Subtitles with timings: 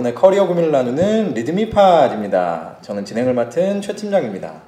[0.00, 2.78] 여러분의 커리어 고민을 나누는 리드미팟입니다.
[2.82, 4.62] 저는 진행을 맡은 최 팀장입니다.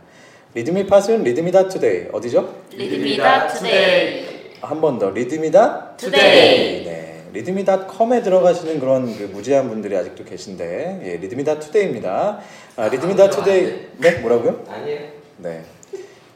[0.54, 2.54] 리드미팟은 리드미닷 투데이 어디죠?
[2.72, 4.26] 리드미닷 투데이.
[4.60, 6.84] 한 번 더 리드미닷 투데이.
[6.84, 12.38] 네, 리드미닷컴에 들어가시는 그런 그 무지한 분들이 아직도 계신데 예, 리드미닷 투데이입니다.
[12.76, 14.64] 아, 리드미닷 투데이 네 뭐라고요?
[14.68, 15.00] 아니에요.
[15.38, 15.62] 네.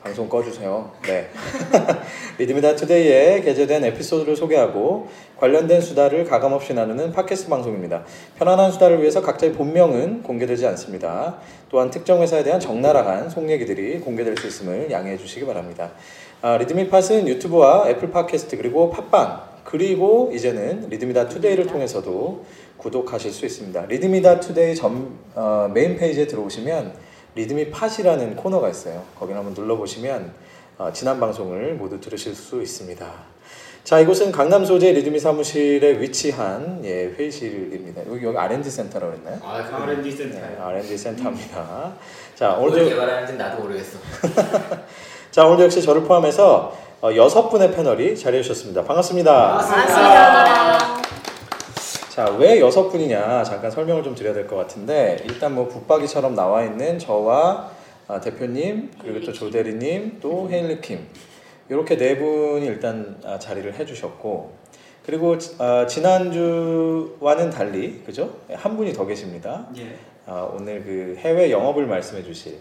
[0.07, 0.93] 방송 꺼주세요.
[1.03, 1.29] 네.
[2.39, 8.05] 리드미닷 투데이에 게재된 에피소드를 소개하고 관련된 수다를 가감없이 나누는 팟캐스트 방송입니다.
[8.39, 11.39] 편안한 수다를 위해서 각자의 본명은 공개되지 않습니다.
[11.71, 15.91] 또한 특정 회사에 대한 적나라한 속 얘기들이 공개될 수 있음을 양해해 주시기 바랍니다.
[16.41, 22.45] 아, 리드미팟은 유튜브와 애플 팟캐스트 그리고 팟빵 그리고 이제는 리드미닷 투데이를 통해서도
[22.77, 23.87] 구독하실 수 있습니다.
[23.87, 27.06] 리드미닷 투데이 전 어, 메인 페이지에 들어오시면
[27.37, 29.05] 리드미 팟이라는 코너가 있어요.
[29.19, 30.33] 거기를 한번 눌러보시면
[30.79, 33.07] 어, 지난 방송을 모두 들으실 수 있습니다.
[33.85, 38.07] 자, 이곳은 강남 소재 리드미 사무실에 위치한 예, 회의실입니다.
[38.11, 39.39] 여기, 여기 R&D 센터라고 했나요?
[39.43, 40.67] 아, 그 R&D 네, 센터요.
[40.67, 41.93] R&D 센터입니다.
[42.35, 43.99] 자, 뭘 오늘도, 개발하는지 나도 모르겠어.
[45.31, 48.83] 자, 오늘도 역시 저를 포함해서 어, 여섯 분의 패널이 자리해 주셨습니다.
[48.83, 49.59] 반갑습니다.
[49.59, 51.06] 반갑습니다.
[52.17, 56.65] 자, 왜 여섯 분이냐 잠깐 설명을 좀 드려야 될 것 같은데 일단 뭐 붙박이처럼 나와
[56.65, 57.71] 있는 저와
[58.09, 61.07] 아, 대표님 그리고 또 조대리님 또 헤일리 킴
[61.69, 64.51] 이렇게 네 분이 일단 아, 자리를 해주셨고
[65.05, 69.67] 그리고 아, 지난주와는 달리 그죠 한 분이 더 계십니다.
[69.77, 69.97] 예.
[70.25, 72.57] 아, 오늘 그 해외 영업을 말씀해주실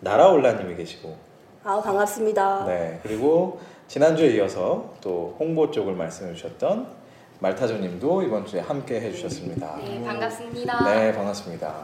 [0.00, 1.16] 나라올라님이 계시고
[1.62, 2.64] 아 반갑습니다.
[2.66, 6.97] 네 그리고 지난주에 이어서 또 홍보 쪽을 말씀해주셨던
[7.40, 9.76] 말타조님도 이번 주에 함께 해주셨습니다.
[9.84, 10.84] 네 반갑습니다.
[10.94, 11.74] 네, 반갑습니다.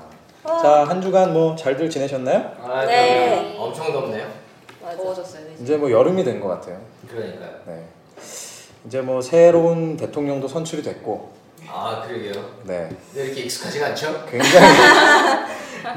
[0.45, 2.53] 자, 한 주간 뭐 잘들 지내셨나요?
[2.63, 3.31] 아, 네.
[3.53, 3.63] 그럼요.
[3.65, 4.27] 엄청 덥네요.
[4.97, 5.43] 더워졌어요.
[5.61, 6.79] 이제 뭐 여름이 된 것 같아요.
[7.09, 7.51] 그러니까요.
[7.67, 7.85] 네.
[8.87, 11.31] 이제 뭐 새로운 대통령도 선출이 됐고,
[11.67, 12.33] 아, 그러게요.
[12.65, 12.91] 네.
[13.13, 14.27] 근데 이렇게 익숙하지가 않죠?
[14.31, 14.67] 굉장히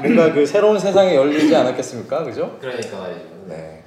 [0.00, 2.24] 뭔가 그 새로운 세상이 열리지 않았겠습니까?
[2.24, 2.56] 그죠?
[2.60, 3.20] 그러니까 말이죠.
[3.46, 3.77] 네.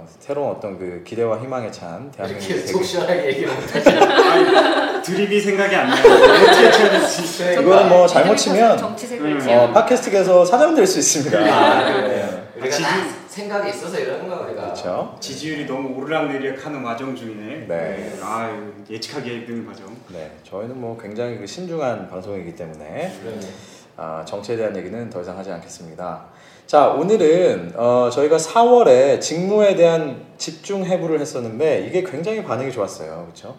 [0.00, 2.72] 어, 새로운 어떤 그 기대와 희망에 찬 대한민국이 이렇게 되길.
[2.72, 3.98] 속 시원하게 얘기를 못하시네.
[4.00, 6.02] 아니, 드립이 생각이 안 나요.
[6.02, 7.52] 어떻게 쳐야 될지.
[7.60, 9.46] 이거는 뭐 잘못 치면 음.
[9.48, 11.38] 어, 팟캐스트에서 사장 될 수 있습니다.
[11.38, 12.48] 아, 네.
[12.56, 12.96] 우리가 지지- 다
[13.28, 14.62] 생각이 있어서 이러는 거야, 우리가.
[14.62, 15.16] 그렇죠.
[15.20, 17.66] 지지율이 너무 오르락내리락 하는 와정 중이네.
[17.68, 18.12] 네.
[18.22, 18.50] 아
[18.88, 19.86] 예측하기 힘든 과정.
[20.08, 23.40] 네, 저희는 뭐 굉장히 그 신중한 방송이기 때문에 그러네.
[23.96, 26.24] 아, 정치에 대한 얘기는 더 이상 하지 않겠습니다.
[26.70, 33.56] 자, 오늘은 어, 저희가 4월에 직무에 대한 집중 해부를 했었는데 이게 굉장히 반응이 좋았어요, 그렇죠?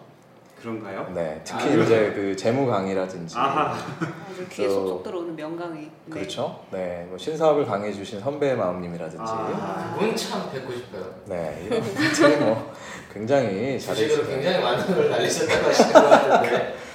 [0.58, 1.12] 그런가요?
[1.14, 3.74] 네, 특히 아, 이제 그 재무 강의라든지, 아하.
[3.74, 5.82] 아주 귀에 또- 쏙쏙 들어오는 명강의.
[5.82, 5.90] 네.
[6.08, 6.60] 그렇죠?
[6.70, 9.94] 네, 뭐 신사업을 강의해 주신 선배의 마음님이라든지, 아.
[9.98, 11.04] 그분 참 뵙고 싶어요.
[11.26, 12.72] 네, 이런 분들이 뭐
[13.12, 16.76] 굉장히 주식으로 잘해 주시고 굉장히 많은 걸 날리셨다고 하시는 것 같은데.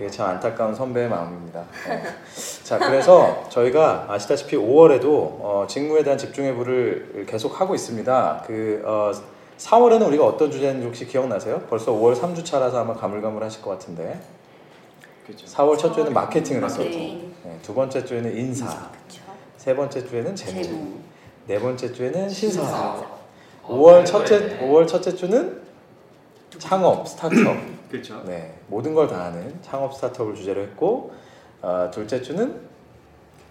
[0.00, 1.62] 그게 참 안타까운 선배의 마음입니다.
[1.86, 2.02] 네.
[2.64, 8.44] 자, 그래서 저희가 아시다시피 5월에도 어, 직무에 대한 집중 해부를 계속 하고 있습니다.
[8.46, 9.12] 그 어,
[9.58, 11.60] 4월에는 우리가 어떤 주제인지 혹시 기억나세요?
[11.68, 14.18] 벌써 5월 3주 차라서 아마 가물가물하실 것 같은데
[15.26, 15.46] 그렇죠.
[15.46, 17.28] 4월 첫 주에는 마케팅을 했었고 네.
[17.44, 19.22] 네, 두 번째 주에는 인사, 그렇죠.
[19.58, 20.94] 세 번째 주에는 재무, 재무.
[21.46, 23.04] 네 번째 주에는 신사업,
[23.64, 24.66] 어, 5월 많이 첫째 걸리네.
[24.66, 25.59] 5월 첫째 주는
[26.58, 27.56] 창업, 스타트업
[27.90, 28.22] 그렇죠.
[28.24, 31.12] 네, 모든 걸 다 하는 창업 스타트업을 주제로 했고
[31.62, 32.60] 어, 둘째 주는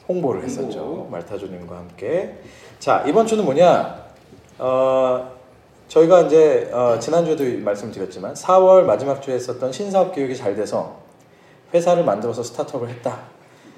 [0.07, 0.79] 홍보를 했었죠.
[0.79, 1.09] 홍보.
[1.09, 2.37] 말타조님과 함께.
[2.79, 4.05] 자 이번 주는 뭐냐?
[4.59, 5.31] 어,
[5.87, 10.97] 저희가 이제 어, 지난주에도 말씀드렸지만 4월 마지막 주에 했었던 신사업 교육이 잘 돼서
[11.73, 13.19] 회사를 만들어서 스타트업을 했다.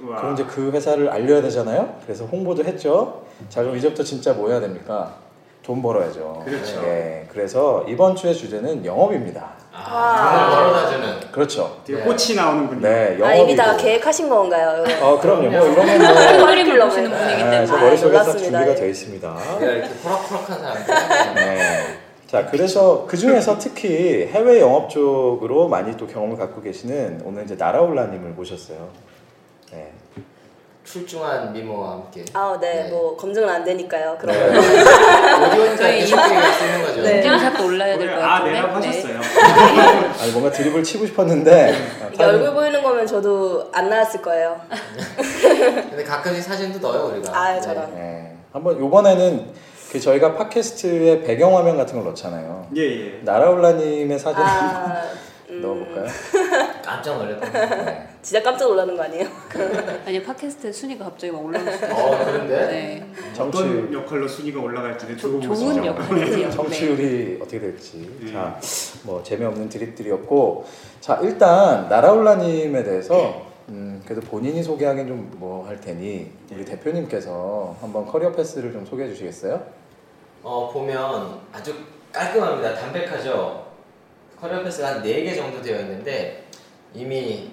[0.01, 0.17] 우와.
[0.17, 1.97] 그럼 이제 그 회사를 알려야 되잖아요.
[2.03, 3.23] 그래서 홍보도 했죠.
[3.49, 5.15] 자 그럼 이제부터 진짜 뭐 해야 됩니까?
[5.63, 6.41] 돈 벌어야죠.
[6.45, 6.81] 그렇죠.
[6.81, 9.51] 네, 그래서 이번 주의 주제는 영업입니다.
[9.71, 11.31] 아, 돈을 벌어다주는.
[11.31, 11.77] 그렇죠.
[11.85, 12.05] 되게 네.
[12.05, 12.81] 꽃이 나오는 분이.
[12.81, 13.25] 네, 영업이고.
[13.25, 14.83] 아 이미 다 계획하신 건가요?
[15.01, 15.49] 어, 그럼요.
[15.49, 16.45] 뭐 이런 건 뭐.
[16.47, 17.65] 그림을 보시는 분이기 네, 때문에.
[17.67, 18.57] 제 머릿속에 딱 몰랐습니다.
[18.59, 19.37] 준비가 되어 있습니다.
[19.59, 21.35] 내가 이렇게 포락포락한 사람들.
[21.35, 21.97] 네.
[22.27, 27.55] 자, 그래서 그 중에서 특히 해외 영업 쪽으로 많이 또 경험을 갖고 계시는 오늘 이제
[27.55, 28.89] 나라올라님을 모셨어요.
[29.71, 29.91] 네.
[30.91, 32.25] 출중한 미모와 함께.
[32.33, 32.89] 아, 네, 네.
[32.89, 34.17] 뭐 검증은 안 되니까요.
[34.19, 34.57] 그런 네.
[35.47, 37.01] 오디오니까 수 있는 거죠.
[37.01, 37.15] 네.
[37.17, 38.51] 인증샷도 올라야 될것아 같은데.
[38.51, 38.87] 내가 네.
[38.87, 39.21] 하셨어요.
[40.19, 41.73] 아니, 뭔가 드립을 치고 싶었는데.
[42.13, 44.59] 이게 얼굴 보이는 거면 저도 안 나왔을 거예요.
[45.15, 47.33] 근데 가끔씩 사진도 넣어요 우리가.
[47.33, 47.95] 아, 저런.
[47.95, 48.35] 네.
[48.51, 49.53] 한번 요번에는
[49.93, 52.67] 그 저희가 팟캐스트에 배경화면 같은 걸 넣잖아요.
[52.75, 53.19] 예 예.
[53.23, 55.03] 나라올라님의 사진 아,
[55.49, 56.05] 음, 넣어볼까요?
[56.83, 57.85] 깜짝 놀랐거든요.
[57.85, 58.10] 네.
[58.21, 59.27] 진짜 깜짝 놀라는 거 아니에요?
[60.05, 62.05] 아니 팟캐스트 순위가 갑자기 막 올라갈 수도 있어요.
[62.05, 63.11] 어 그런데 네.
[63.33, 65.85] 정치 어떤 역할로 순위가 올라갈지는 조, 두고 좋은 보시죠.
[65.85, 66.37] 역할이지요.
[66.49, 66.51] 네.
[66.51, 68.17] 청취율이 어떻게 될지.
[68.21, 68.31] 네.
[68.31, 68.59] 자,
[69.03, 70.65] 뭐 재미없는 드립들이었고,
[70.99, 78.31] 자 일단 나라올라님에 대해서 음, 그래도 본인이 소개하긴 좀 뭐할 테니 우리 대표님께서 한번 career
[78.33, 79.65] path를 좀 소개해 주시겠어요?
[80.43, 81.73] 어 보면 아주
[82.11, 82.75] 깔끔합니다.
[82.75, 83.65] 담백하죠.
[84.39, 86.45] career path가 한 4개 정도 되어 있는데
[86.93, 87.51] 이미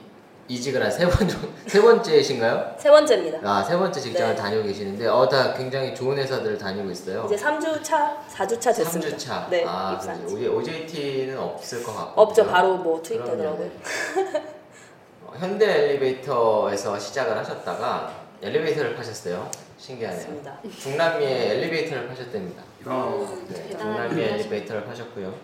[0.49, 2.75] 이직을 한 세 번 정도 세 번째이신가요?
[2.79, 3.39] 세 번째입니다.
[3.43, 4.41] 아, 세 번째 직장을 네.
[4.41, 7.25] 다니고 계시는데 어 다 굉장히 좋은 회사들을 다니고 있어요.
[7.27, 9.15] 이제 3주 차, 4주 차 됐습니다.
[9.15, 9.47] 3주 차.
[9.50, 10.35] 네, 아, 입사한 지.
[10.35, 12.21] 그래서 OJT는 없을 것 같고.
[12.23, 12.47] 없죠.
[12.47, 13.71] 바로 뭐 투입되더라고요.
[15.27, 19.50] 어, 현대 엘리베이터에서 시작을 하셨다가 엘리베이터를 파셨어요.
[19.77, 20.19] 신기하네요.
[20.21, 20.59] 맞습니다.
[20.81, 22.62] 중남미에 엘리베이터를 파셨답니다.
[22.87, 25.35] 어, 네, 대단한 중남미 엘리베이터를 파셨고요.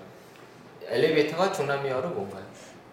[0.86, 2.42] 엘리베이터가 중남미어로 뭔가요?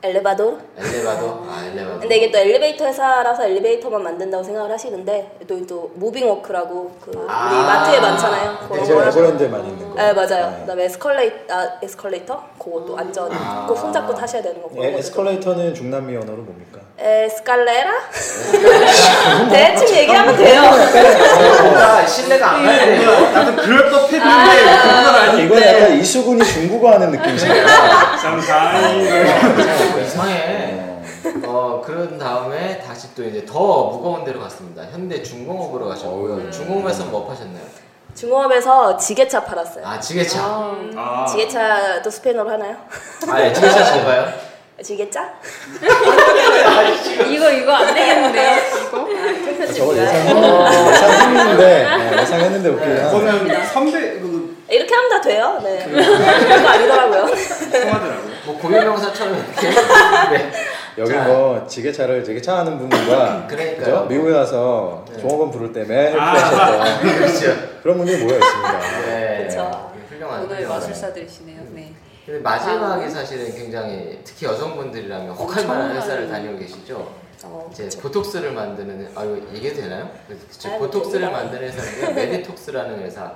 [0.04, 0.58] 엘레바도르?
[0.78, 1.46] 엘레바도?
[1.48, 2.00] 아, 엘레바도.
[2.00, 7.64] 근데 이게 또 엘리베이터 회사라서 엘리베이터만 만든다고 생각을 하시는데 또, 또 무빙워크라고 그 우리 아.
[7.64, 8.58] 마트에 많잖아요.
[8.68, 9.22] 그런 거 하시고.
[9.24, 9.91] 에버랜드에 많이 있는 거.
[10.02, 10.50] 네 맞아요.
[10.52, 10.58] 네.
[10.62, 13.66] 그다음에 에스컬레이터, 아, 에스컬레이터 그것도 안전 아.
[13.68, 16.80] 꼭 손잡고 타셔야 되는 거 그런 예, 에스컬레이터는 중남미 언어로 뭡니까?
[16.98, 17.92] 에스칼레라?
[19.52, 20.62] 대충 얘기하면 돼요.
[21.62, 23.06] 뭔가 신뢰가 안 가는데.
[23.06, 24.22] 나도 그럴 법했는데
[24.82, 25.44] 그건 아닌데.
[25.46, 27.68] 이건 약간 이수근이 중국어 하는 느낌이시네요.
[28.22, 29.08] 상상이
[30.04, 30.82] 이상해.
[31.46, 34.84] 어 그런 다음에 다시 또 이제 더 무거운 데로 갔습니다.
[34.92, 36.50] 현대 중공업으로 가셨고요.
[36.50, 37.64] 중공업에서 뭐 파셨나요?
[38.16, 39.86] 중공업에서 지게차 팔았어요.
[39.86, 40.40] 아 지게차.
[40.44, 42.76] 아, 지게차도 스페인어로 하나요?
[43.30, 44.32] 아 예, 지게차 잘 봐요.
[44.84, 45.30] 지게차?
[47.30, 48.58] 이거 이거 안 되겠는데요?
[48.88, 49.08] 이거?
[49.74, 53.04] 저거 예상, 예상했는데, 네, 예상했는데 웃기긴 하네.
[53.12, 55.60] 그거는 선배 그 이렇게 하면 다 돼요.
[55.64, 55.86] 네.
[55.88, 57.26] 별거 아니더라고요.
[57.28, 58.32] 통하더라고요.
[58.46, 59.70] 뭐 고유명사처럼 이렇게.
[60.32, 60.52] 네.
[60.98, 61.24] 여기 자.
[61.28, 63.78] 뭐 지게차를 지게차 하는 분과 그러니까요.
[63.78, 64.06] 그죠?
[64.10, 65.18] 미국에 가서 네.
[65.20, 66.34] 종업원 부를 때 매일 아.
[66.34, 67.80] 하셨던 그렇죠.
[67.82, 68.80] 그런 분들이 모여 있습니다.
[69.06, 69.46] 네.
[69.48, 69.92] 그쵸.
[70.10, 70.44] 훌륭한.
[70.44, 70.80] 오늘 훌륭한.
[70.80, 71.62] 마술사들이시네요.
[71.74, 71.94] 네.
[72.26, 77.22] 근데 마지막에 사실은 굉장히 특히 여성분들이라면 혹할 만한 회사를 다니고 계시죠.
[77.44, 78.00] 어, 이제 그쵸.
[78.02, 80.08] 보톡스를 만드는 아 이거 이게 되나요?
[80.28, 80.70] 그쵸.
[80.70, 81.42] 아이고, 보톡스를 됩니다.
[81.44, 83.34] 만드는 회사는 메디톡스라는 회사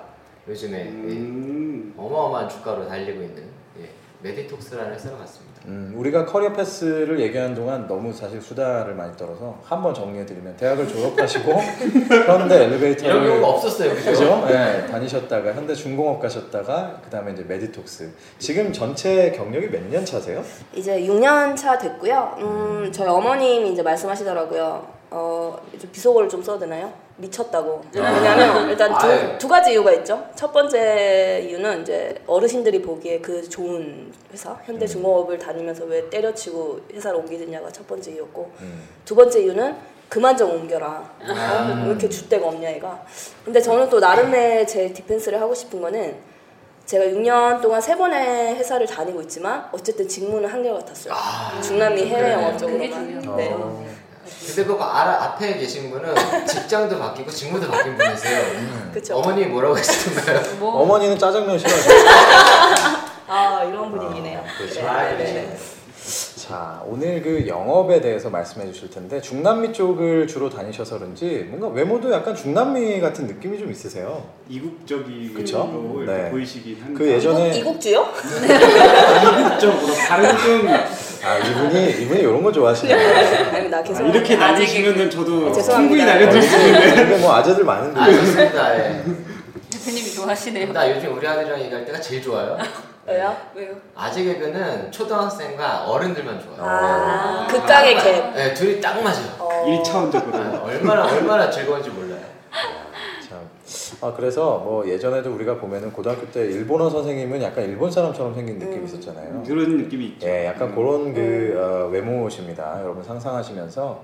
[0.47, 1.93] 요즘에 음.
[1.97, 3.43] 어마어마한 주가로 달리고 있는
[3.81, 3.89] 예,
[4.21, 5.55] 메디톡스라는 회사로 갔습니다.
[5.65, 10.87] 음, 우리가 career path를 얘기하는 동안 너무 사실 수다를 많이 떨어서 한 번 정리해드리면 대학을
[10.87, 11.51] 졸업하시고
[12.27, 13.93] 현대 이런 엘리베이터를 경우가 없었어요?
[13.95, 14.45] 그죠?
[14.47, 18.11] 네, 다니셨다가 현대 중공업 가셨다가 그 다음에 이제 메디톡스.
[18.39, 20.43] 지금 전체 경력이 몇 년 차세요?
[20.73, 22.35] 이제 6년 차 됐고요.
[22.39, 24.87] 음, 저희 어머님이 이제 말씀하시더라고요.
[25.11, 26.91] 어, 좀 비속어를 좀 써도 되나요?
[27.17, 27.83] 미쳤다고.
[27.93, 28.97] 왜냐면 일단 아.
[29.01, 29.31] 아유.
[29.33, 30.27] 두, 두 가지 이유가 있죠.
[30.35, 37.71] 첫 번째 이유는 이제 어르신들이 보기에 그 좋은 회사, 현대중공업을 다니면서 왜 때려치고 회사를 옮기느냐가
[37.71, 38.89] 첫 번째 이유였고 음.
[39.05, 39.75] 두 번째 이유는
[40.09, 41.15] 그만 좀 옮겨라.
[41.27, 41.79] 아.
[41.81, 41.83] 어?
[41.83, 43.03] 왜 이렇게 줏대가 없냐 얘가.
[43.43, 46.35] 근데 저는 또 나름의 제 디펜스를 하고 싶은 거는
[46.85, 51.13] 제가 6년 동안 세 번의 회사를 다니고 있지만 어쨌든 직무는 한결 같았어요.
[51.15, 52.33] 아, 중남미 해외.
[52.33, 53.35] 영업 쪽으로만.
[53.37, 53.55] 네.
[54.47, 56.13] 근데 그거 알아, 앞에 계신 분은
[56.47, 58.91] 직장도 바뀌고 직무도 바뀐 분이세요.
[58.93, 59.17] 그쵸.
[59.17, 60.55] 어머님이 뭐라고 하시던가요?
[60.59, 61.93] 뭐 어머니는 짜장면 싫어하시죠?
[63.27, 64.39] 아 이런 분위기네요.
[64.39, 64.81] 아, 그렇죠.
[64.81, 64.87] 네.
[64.87, 65.17] 아, 네.
[65.17, 65.57] 네.
[66.47, 72.11] 자, 오늘 그 영업에 대해서 말씀해 주실 텐데 중남미 쪽을 주로 다니셔서 그런지 뭔가 외모도
[72.11, 74.23] 약간 중남미 같은 느낌이 좀 있으세요.
[74.47, 75.97] 이국적이고 그쵸?
[76.03, 76.29] 이렇게 네.
[76.29, 78.05] 보이시긴 한데 그 예전에 이국, 이국주요?
[79.39, 82.95] 이국적으로 다른 좀아 이분이 이분이 이런 거 좋아하시네요.
[83.49, 83.79] 아닙니다.
[83.79, 85.75] 아, 계속 이렇게 아직- 날리시면은 저도 네, 죄송합니다.
[85.77, 87.99] 충분히 날려드릴 수 있는데 근데 뭐 아재들 많은데.
[87.99, 88.77] 아, 좋습니다.
[88.77, 89.03] 예.
[89.71, 90.73] 대표님이 좋아하시네요.
[90.73, 92.55] 나 요즘 우리 아들이랑 얘기할 때가 제일 좋아요.
[93.07, 93.35] 왜요?
[93.53, 93.75] 왜요?
[93.95, 96.57] 아재 개그는 초등학생과 어른들만 좋아요.
[96.59, 98.33] 아, 극강의 갭.
[98.33, 99.27] 네, 둘이 딱 맞아요.
[99.37, 102.21] 어, 1차원적으로 아, 얼마나 얼마나 즐거운지 몰라요.
[103.29, 103.39] 참.
[104.01, 108.77] 아 그래서 뭐 예전에도 우리가 보면은 고등학교 때 일본어 선생님은 약간 일본 사람처럼 생긴 느낌이
[108.77, 108.85] 음.
[108.85, 109.43] 있었잖아요.
[109.45, 110.27] 그런 느낌이 있죠.
[110.27, 112.79] 예, 약간 그런 그 어, 외모십니다.
[112.81, 114.03] 여러분 상상하시면서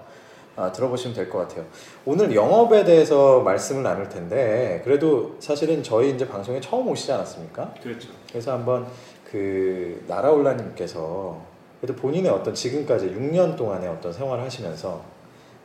[0.62, 1.66] 아, 들어보시면 될 것 같아요.
[2.06, 7.74] 오늘 영업에 대해서 말씀을 나눌 텐데 그래도 사실은 저희 이제 방송에 처음 오시지 않았습니까?
[7.82, 8.10] 그렇죠.
[8.30, 8.88] 그래서 한번
[9.30, 11.38] 그 나라올라님께서
[11.82, 15.02] 그래도 본인의 어떤 지금까지 6년 동안의 어떤 생활을 하시면서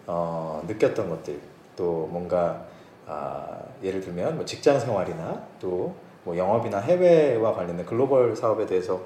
[0.07, 1.39] 어, 느꼈던 것들
[1.77, 2.65] 또 뭔가
[3.07, 3.47] 아,
[3.83, 9.01] 예를 들면 뭐 직장 생활이나 또 뭐 영업이나 해외와 관련된 글로벌 사업에 대해서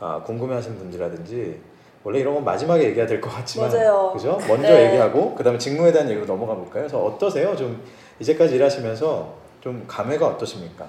[0.00, 1.60] 아, 궁금해하시는 분들이라든지
[2.04, 4.12] 원래 이런 건 마지막에 얘기해야 될 것 같지만 맞아요.
[4.14, 4.38] 그죠?
[4.46, 4.86] 먼저 네.
[4.88, 6.82] 얘기하고 그다음에 직무에 대한 얘기로 넘어가 볼까요?
[6.82, 7.56] 그래서 어떠세요?
[7.56, 7.82] 좀
[8.20, 9.32] 이제까지 일하시면서
[9.62, 10.86] 좀 감회가 어떠십니까?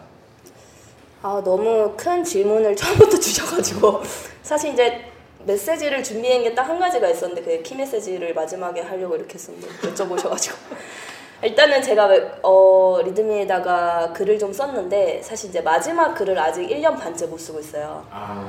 [1.22, 4.01] 아 너무 큰 질문을 처음부터 주셔가지고
[4.43, 5.05] 사실 이제
[5.45, 10.53] 메시지를 준비한 게 딱 한 가지가 있었는데 그게 키 메시지를 마지막에 하려고 이렇게 했었는데 여쭤보셔가지고
[11.43, 12.10] 일단은 제가
[12.43, 18.03] 어, 리드미에다가 글을 좀 썼는데 사실 이제 마지막 글을 아직 1년 반째 못 쓰고 있어요.
[18.10, 18.43] 아,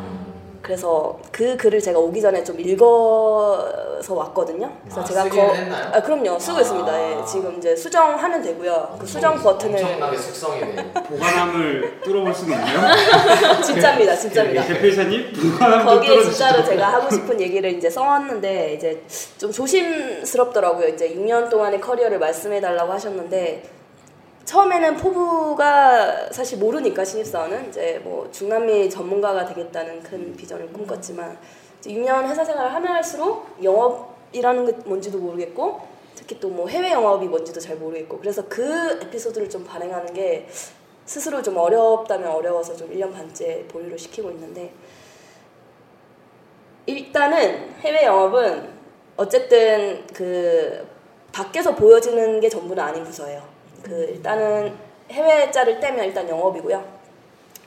[0.67, 4.69] 그래서 그 글을 제가 오기 전에 좀 읽어서 왔거든요.
[4.83, 5.91] 그래서 아, 제가 쓰기는 했나요?
[5.95, 6.41] 아, 그럼요.
[6.41, 6.61] 쓰고 아.
[6.61, 7.03] 있습니다.
[7.21, 8.97] 예, 지금 이제 수정하면 되고요.
[8.99, 10.93] 그 수정 버튼을 엄청나게 숙성이 돼.
[10.93, 12.97] 보관함을 뚫어볼 수는 있나요?
[13.63, 14.17] 진짜입니다.
[14.17, 14.65] 진짜입니다.
[14.65, 16.37] 대표이사님 보관함 좀 거기에 뚫어주시죠.
[16.37, 19.01] 진짜로 제가 하고 싶은 얘기를 이제 써왔는데 이제
[19.39, 20.89] 좀 조심스럽더라고요.
[20.89, 23.76] 이제 6년 동안의 커리어를 말씀해 달라고 하셨는데
[24.47, 31.37] 처음에는 포부가 사실 모르니까 신입사원은 이제 뭐 중남미 전문가가 되겠다는 큰 비전을 꿈꿨지만
[31.81, 35.81] 이제 6년 회사 생활을 하면 할수록 영업이라는 게 뭔지도 모르겠고
[36.15, 40.47] 특히 또 뭐 해외 영업이 뭔지도 잘 모르겠고 그래서 그 에피소드를 좀 발행하는 게
[41.05, 44.73] 스스로 좀 어렵다면 어려워서 좀 1년 반째 보류를 시키고 있는데
[46.87, 48.71] 일단은 해외 영업은
[49.17, 50.87] 어쨌든 그
[51.33, 53.56] 밖에서 보여지는 게 전부는 아닌 부서예요.
[53.87, 54.75] 그 일단은
[55.11, 56.85] 해외자를 떼면 일단 영업이고요.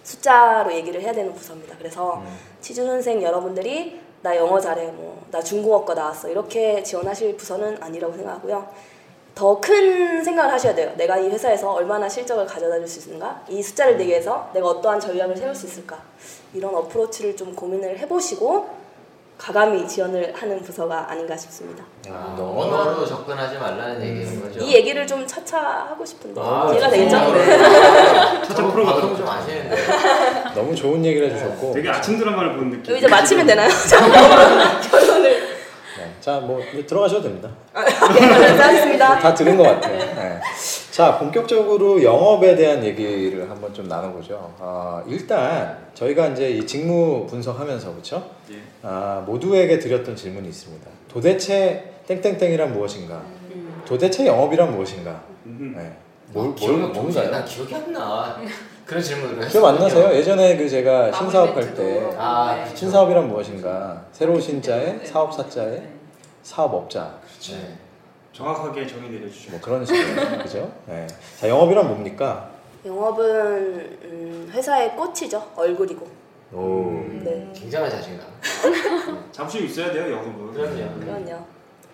[0.03, 1.75] 숫자로 얘기를 해야 되는 부서입니다.
[1.77, 2.21] 그래서
[2.59, 8.67] 취준생 여러분들이 나 영어 잘해, 뭐 나 중국어과 나왔어 이렇게 지원하실 부서는 아니라고 생각하고요.
[9.35, 10.91] 더 큰 생각을 하셔야 돼요.
[10.97, 13.45] 내가 이 회사에서 얼마나 실적을 가져다 줄 수 있는가?
[13.47, 16.01] 이 숫자를 내기 위해서 내가 어떠한 전략을 세울 수 있을까?
[16.53, 18.67] 이런 어프로치를 좀 고민을 해보시고
[19.39, 21.81] 가감히 지원을 하는 부서가 아닌가 싶습니다.
[22.09, 24.59] 아, 너무 언어로 접근하지 말라는 얘기인 거죠.
[24.59, 25.57] 이 얘기를 좀 차차
[25.89, 27.15] 하고 싶은데 아, 기회가 되겠죠?
[28.45, 28.85] 차차 풀어가도록.
[28.85, 29.75] 방송 좀 아시는데.
[30.53, 31.71] 너무 좋은 얘기를 해주셨고.
[31.73, 32.97] 되게 아침 드라마를 본 느낌.
[32.97, 33.69] 이제 마치면 되나요?
[36.29, 37.49] 자, 뭐 이제 들어가셔도 됩니다.
[37.75, 39.19] 예, 감사하겠습니다.
[39.19, 39.97] 다 들은 것 같아요.
[39.97, 40.39] 네.
[40.91, 44.53] 자, 본격적으로 영업에 대한 얘기를 한번 좀 나눠보죠.
[44.59, 48.29] 아, 일단 저희가 이제 이 직무 분석하면서 그렇죠?
[48.51, 48.57] 예.
[48.83, 50.87] 아, 모두에게 드렸던 질문이 있습니다.
[51.07, 53.23] 도대체 땡땡땡이란 무엇인가?
[53.87, 55.23] 도대체 영업이란 무엇인가?
[55.47, 55.73] 음.
[55.75, 55.97] 네.
[56.31, 57.31] 뭘, 뭘, 기억이 뭔가요?
[57.31, 58.37] 나 기억이 안 나.
[58.85, 60.13] 그런 질문을 기억 안 나세요?
[60.13, 62.15] 예전에 그 제가 신사업할 멘트도 때.
[62.19, 62.75] 아, 네.
[62.75, 64.05] 신사업이란 무엇인가?
[64.11, 65.05] 새로 신자에 네.
[65.05, 65.98] 사업사자에 네.
[66.49, 67.19] 사업업자
[67.51, 67.77] 네.
[68.33, 69.51] 정확하게 정의 내려주시죠.
[69.51, 70.71] 뭐 그런 식으로 그죠?
[70.87, 71.05] 네.
[71.39, 72.49] 자 영업이란 뭡니까?
[72.83, 73.25] 영업은
[74.03, 75.51] 음, 회사의 꽃이죠.
[75.55, 76.07] 얼굴이고.
[76.53, 77.03] 오.
[77.23, 77.51] 네.
[77.53, 78.25] 굉장한 자신감.
[79.31, 80.53] 자부심 있어야 돼요 영업은.
[80.53, 80.99] 그럼요.
[80.99, 81.45] 그럼요.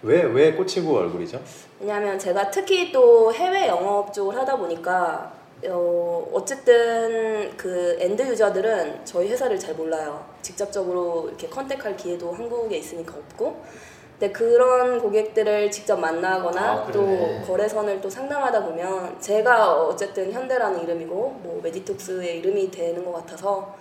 [0.04, 1.42] 왜왜 꽂히고 얼굴이죠?
[1.82, 5.34] 왜냐하면 제가 특히 또 해외 영업 쪽을 하다 보니까
[5.68, 10.26] 어, 어쨌든 그 end user들은 저희 회사를 잘 몰라요.
[10.42, 13.62] 직접적으로 이렇게 contact할 기회도 한국에 있으니까 없고.
[14.20, 17.42] 근데 그런 고객들을 직접 만나거나 아, 또.
[17.46, 23.76] 거래선을 또 상담하다 보면 제가 어쨌든 현대라는 이름이고 뭐 메디톡스의 이름이 되는 것 같아서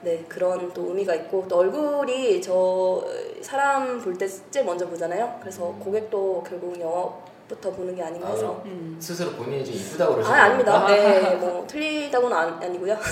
[0.00, 3.04] 네 그런 또 의미가 있고 또 얼굴이 저
[3.40, 5.36] 사람 볼 때 제일 먼저 보잖아요.
[5.40, 8.96] 그래서 고객도 결국 영업부터 보는 게 아닌가 해서 음.
[9.00, 10.72] 스스로 본인이 좀 이쁘다고 아 그러시는 아닙니다.
[10.72, 10.88] 건가?
[10.94, 12.96] 네, 뭐 틀리다고는 안, 아니고요.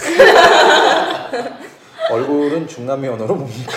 [2.10, 3.72] 얼굴은 중남미 언어로 뭡니까?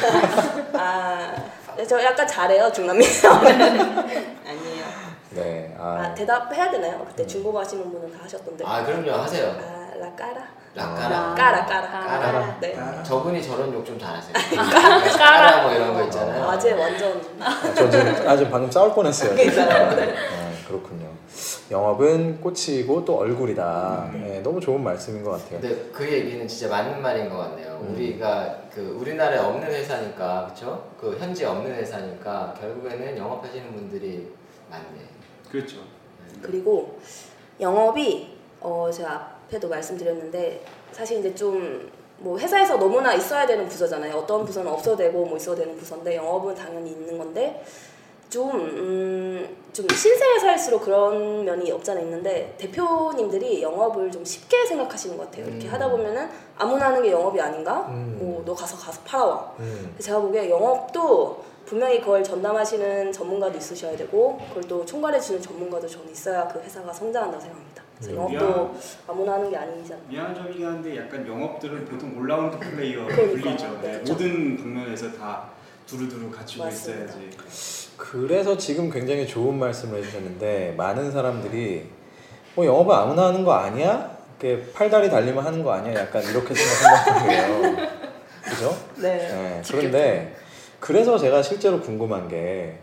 [0.74, 1.34] 아,
[1.80, 3.06] 네, 저 약간 잘해요 중남미.
[3.26, 4.84] 아니에요.
[5.30, 5.74] 네.
[5.80, 7.06] 아 아, 대답해야 되나요?
[7.08, 8.66] 그때 중국어 하시는 분은 다 하셨던데.
[8.68, 9.48] 아 그럼요 하세요.
[9.48, 10.42] 아 라까라.
[10.76, 11.34] 락가라.
[11.38, 11.90] 까라 까라.
[12.20, 12.58] 까라.
[12.60, 12.76] 네.
[13.04, 14.34] 저분이 저런 욕 좀 잘하세요.
[15.18, 16.50] 까라 뭐 이런 거 있잖아요.
[16.50, 17.22] 아재 완전
[17.74, 19.34] 저 지금 아 지금 방금 싸울 뻔했어요.
[19.36, 19.46] 네,
[20.68, 21.09] 그렇군요.
[21.72, 24.12] 영업은 꽂히고 또 얼굴이다.
[24.14, 24.22] 음.
[24.22, 25.60] 네, 너무 좋은 말씀인 것 같아요.
[25.62, 27.80] 근데 그 얘기는 진짜 맞는 말인 것 같네요.
[27.82, 27.94] 음.
[27.94, 30.92] 우리가 그 우리나라에 없는 회사니까 그렇죠?
[31.00, 34.32] 그 현지에 없는 회사니까 결국에는 영업하시는 분들이
[34.70, 35.08] 많네.
[35.50, 35.78] 그렇죠.
[36.42, 37.00] 그리고
[37.60, 44.14] 영업이 어 제가 앞에도 말씀드렸는데 사실 이제 좀 뭐 회사에서 너무나 있어야 되는 부서잖아요.
[44.16, 47.64] 어떤 부서는 없어도 되고 뭐 있어도 되는 부서인데 영업은 당연히 있는 건데
[48.30, 55.48] 좀, 음, 좀 신세회사일수록 그런 면이 없잖아 있는데 대표님들이 영업을 좀 쉽게 생각하시는 것 같아요.
[55.48, 55.74] 이렇게 음.
[55.74, 57.88] 하다 보면은 아무나 하는 게 영업이 아닌가?
[57.90, 58.18] 음.
[58.20, 59.54] 뭐너 가서 가서 팔아와.
[59.60, 59.96] 음.
[60.00, 66.12] 제가 보기에 영업도 분명히 그걸 전담하시는 전문가도 있으셔야 되고 그걸 또 총괄해 주는 전문가도 저는
[66.12, 67.84] 있어야 그 회사가 성장한다고 생각합니다.
[67.98, 68.18] 그래서 음.
[68.18, 68.76] 영업도
[69.08, 70.06] 아무나 하는 게 아니잖아요.
[70.08, 73.06] 미안한 점이긴 한데 약간 영업들은 보통 올라운드 플레이어.
[73.08, 73.80] 불리죠.
[73.82, 74.14] 네, 그렇죠.
[74.14, 75.50] 모든 방면에서 다
[75.88, 77.06] 두루두루 갖추고 맞습니다.
[77.06, 77.89] 있어야지.
[78.00, 81.86] 그래서 지금 굉장히 좋은 말씀을 해주셨는데 많은 사람들이
[82.56, 84.18] 뭐 영업은 아무나 하는 거 아니야?
[84.40, 86.00] 이렇게 팔다리 달리면 하는 거 아니야?
[86.00, 87.90] 약간 이렇게 거예요.
[88.42, 88.76] 그죠?
[88.96, 89.18] 네.
[89.18, 90.36] 네, 그런데
[90.80, 92.78] 그래서 제가 실제로 궁금한 게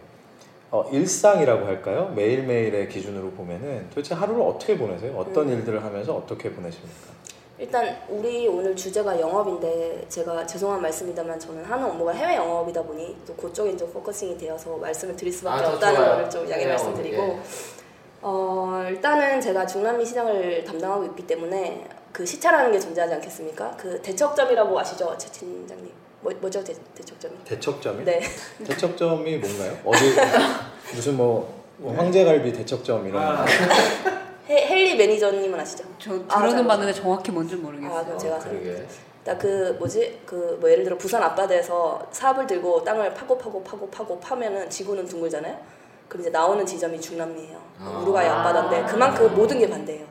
[0.71, 2.13] 어, 일상이라고 할까요?
[2.15, 5.17] 매일매일의 기준으로 보면은 도대체 하루를 어떻게 보내세요?
[5.17, 5.55] 어떤 음.
[5.55, 7.17] 일들을 하면서 어떻게 보내십니까?
[7.59, 13.35] 일단 우리 오늘 주제가 영업인데 제가 죄송한 말씀이다만 저는 하는 업무가 해외 영업이다 보니 또
[13.35, 15.99] 그쪽에 이제 focusing이 되어서 말씀을 드릴 수밖에 아, 저 없다는.
[15.99, 17.41] 거를 좀 양해 말씀드리고 예.
[18.21, 23.75] 어, 일단은 제가 중남미 시장을 담당하고 있기 때문에 그 시차라는 게 존재하지 않겠습니까?
[23.79, 25.91] 그 대척점이라고 아시죠, 최 팀장님?
[26.21, 27.37] 뭐, 뭐죠 대, 대척점이?
[27.45, 28.05] 대척점이?
[28.05, 28.21] 네.
[28.67, 29.79] 대척점이 뭔가요?
[29.85, 30.15] 어디
[30.95, 33.51] 무슨 뭐, 뭐 황제갈비 대척점 이런 아, 거.
[34.49, 35.85] 해, 헨리 매니저님은 아시죠?
[35.99, 37.99] 저 아, 들어는 잘 봤는데 정확히 뭔지 모르겠어요.
[37.99, 38.87] 아 그럼 제가 그러게.
[39.25, 44.21] 나그 뭐지 그 뭐 예를 들어 부산 앞바다에서 사업을 들고 땅을 파고 파고 파고 파고
[44.21, 45.59] 파면은 지구는 둥글잖아요.
[46.09, 47.61] 그럼 이제 나오는 지점이 중남미예요.
[47.81, 48.01] 아.
[48.03, 50.07] 우루과이 앞바다인데 그만큼 모든 게 반대예요.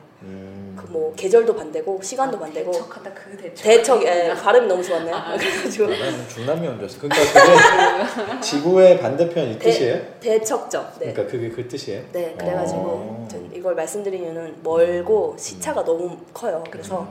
[0.96, 1.00] 음.
[1.06, 3.62] 그뭐 계절도 반대고 시간도 반대고 대척하다 그 대척.
[3.64, 5.14] 대척 예, 발음이 너무 좋았네요.
[5.38, 6.98] 그래가지고 나는 중남미 얹었어.
[7.00, 9.98] 그러니까 그게 지구의 반대편 이 뜻이에요?
[10.20, 10.84] 대, 대척점.
[10.98, 11.12] 네.
[11.12, 12.02] 그러니까 그게 그 뜻이에요?
[12.12, 13.28] 네, 그래가지고 어.
[13.30, 16.64] 전 이걸 말씀드린 이유는 멀고 시차가 너무 커요.
[16.70, 17.06] 그래서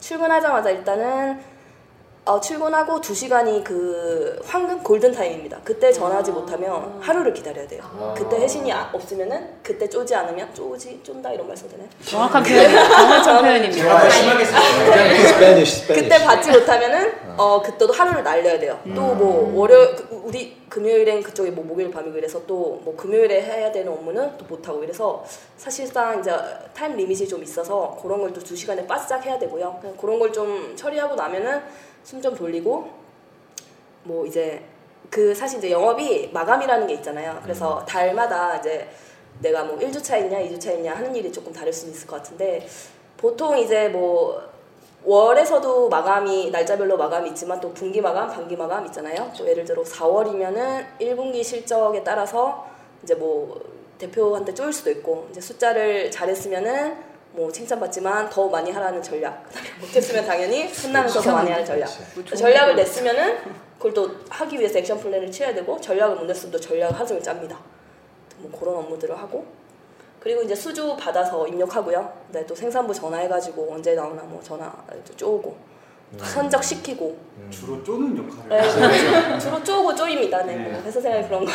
[0.00, 1.38] 출근하자마자 일단은
[2.28, 5.60] 어, 출근하고 2시간이 그 황금 골든 타임입니다.
[5.64, 7.80] 그때 전화하지 못하면 하루를 기다려야 돼요.
[7.98, 8.12] 아.
[8.14, 11.88] 그때 회신이 아- 없으면은 그때 쪼지 않으면 쪼지 쫀다 이런 말 써도 되나요?
[12.04, 13.82] 정확한 표현, 정확한 표현입니다.
[13.82, 14.44] 제가 더 심하게.
[14.44, 15.86] Spanish Spanish.
[15.86, 18.78] 그때 받지 못하면은 어 그때도 하루를 날려야 돼요.
[18.94, 23.72] 또 뭐 월요 그- 우리 금요일엔 그쪽에 뭐 목요일 밤이고 이래서 또 뭐 금요일에 해야
[23.72, 25.24] 되는 업무는 또 못 하고 이래서
[25.56, 26.30] 사실상 이제
[26.74, 29.78] 타임 리밋이 좀 있어서 그런 걸 또 두 시간에 바싹 해야 되고요.
[29.80, 31.62] 그냥 그런 걸 좀 처리하고 나면은
[32.08, 32.88] 숨 좀 돌리고
[34.04, 34.62] 뭐 이제
[35.10, 37.38] 그 사실 이제 영업이 마감이라는 게 있잖아요.
[37.42, 38.88] 그래서 달마다 이제
[39.40, 42.66] 내가 뭐 1주차 있냐, 2주차 있냐 하는 일이 조금 다를 수 있을 것 같은데
[43.18, 44.42] 보통 이제 뭐
[45.04, 49.30] 월에서도 마감이 날짜별로 마감이 있지만 또 분기 마감, 반기 마감 있잖아요.
[49.36, 52.66] 또 예를 들어 4월이면은 1분기 실적에 따라서
[53.02, 53.60] 이제 뭐
[53.98, 59.46] 대표한테 쪼일 수도 있고 이제 숫자를 잘했으면은 뭐 칭찬받지만 더 많이 하라는 전략.
[59.48, 61.88] 그다음에 못했으면 당연히 혼나면서 더 많이 하는 전략.
[62.14, 62.36] 그렇죠.
[62.36, 63.38] 전략을 냈으면은
[63.76, 67.22] 그걸 또 하기 위해서 액션 플랜을 취해야 되고 전략을 못 냈으면 또 전략을 하루 종일
[67.22, 67.58] 짭니다.
[68.38, 69.46] 뭐 그런 업무들을 하고
[70.20, 72.12] 그리고 이제 수주 받아서 입력하고요.
[72.30, 74.72] 네, 또 생산부 전화해가지고 언제 나오나 뭐 전화
[75.06, 75.56] 또 쪼고
[76.16, 77.16] 선적 시키고
[77.50, 80.42] 주로 쪼는 역할을 네, 주로 쪼고 쪼입니다.
[80.44, 80.68] 네, 네.
[80.70, 81.52] 뭐 회사 생활 그런 거.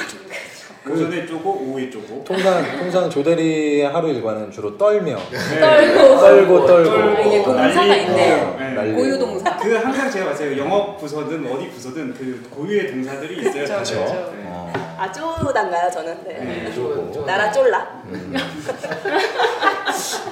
[0.89, 5.17] 오전에 쪼고 오후에 쪼고 통상 통상 조대리의 하루 일과는 주로 떨며
[5.59, 7.95] 떨고 떨고 떨고 떨고, 이게 동사가.
[7.95, 8.35] 있네요.
[8.53, 8.73] 어, 네.
[8.73, 8.93] 난리.
[8.93, 9.55] 고유 동사.
[9.57, 13.95] 그 항상 제가 봤어요 영업 부서든 어디 부서든 그 고유의 동사들이 있어요 그렇죠.
[13.95, 14.13] 그렇죠.
[14.35, 14.43] 네.
[14.47, 14.73] 어.
[14.97, 16.17] 아 쪼단가요 저는.
[16.27, 16.33] 네.
[16.65, 16.73] 네.
[16.75, 17.25] 쪼고.
[17.25, 18.03] 나라 쫄라.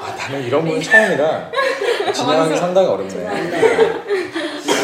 [0.01, 1.51] 아 나는 이런 건 처음이라
[2.13, 3.27] 진행하기 상당히 어렵네.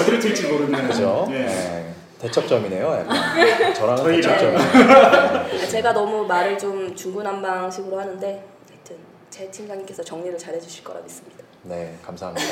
[0.01, 1.27] 어디로 튈지 모르는 그죠?
[1.29, 1.45] 네.
[1.45, 1.93] 네.
[2.19, 3.05] 대척점이네요.
[3.07, 3.73] 약간.
[3.73, 4.37] 저랑은 저희랑.
[4.37, 5.67] 대척점이에요.
[5.69, 8.27] 제가 너무 말을 좀 중구난방식으로 하는데
[8.69, 8.97] 하여튼
[9.29, 11.43] 제 팀장님께서 정리를 잘해주실 거라 믿습니다.
[11.63, 12.47] 네, 감사합니다.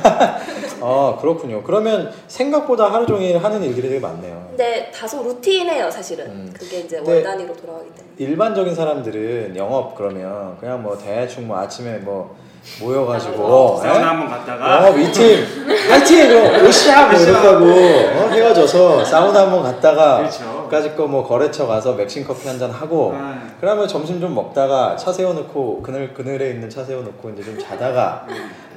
[0.80, 1.62] 아 그렇군요.
[1.62, 4.46] 그러면 생각보다 하루 종일 하는 일들이 되게 많네요.
[4.50, 6.26] 근데 다소 루틴해요 사실은.
[6.26, 6.54] 음.
[6.56, 7.12] 그게 이제 네.
[7.12, 8.14] 월 단위로 돌아가기 때문에.
[8.18, 12.36] 일반적인 사람들은 영업 그러면 그냥 뭐 대충 뭐 아침에 뭐
[12.80, 13.88] 모여가지고 어, 예?
[13.88, 15.46] 사우나 한번 갔다가 어, 위팀
[15.90, 16.32] 화이팅!
[16.60, 17.06] 뭐, 오시야!
[17.06, 20.68] 뭐 이렇다고 어, 헤어져서 사우나 한번 갔다가 그렇죠.
[20.70, 24.96] 까짓 거 뭐 거래처 가서 맥심 커피 한 잔 하고 아, 그러면 점심 좀 먹다가
[24.96, 28.26] 차 세워놓고 그늘 그늘에 있는 차 세워놓고 이제 좀 자다가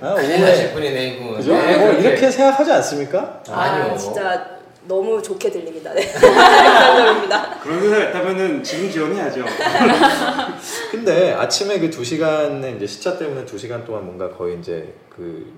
[0.02, 1.36] 어, 큰일 오후에 분이네 이분.
[1.36, 1.54] 그죠?
[1.54, 2.08] 네, 뭐 그렇게.
[2.10, 3.40] 이렇게 생각하지 않습니까?
[3.52, 3.98] 아 아니요.
[3.98, 4.46] 진짜
[4.88, 5.92] 너무 좋게 들립니다.
[5.94, 6.06] 네.
[6.14, 7.56] 감사합니다.
[7.62, 9.44] 그런 회사 있다면은 지금 지원해야죠
[10.92, 15.52] 근데 아침에 그 두 시간의 이제 시차 때문에 두 시간 동안 뭔가 거의 이제 그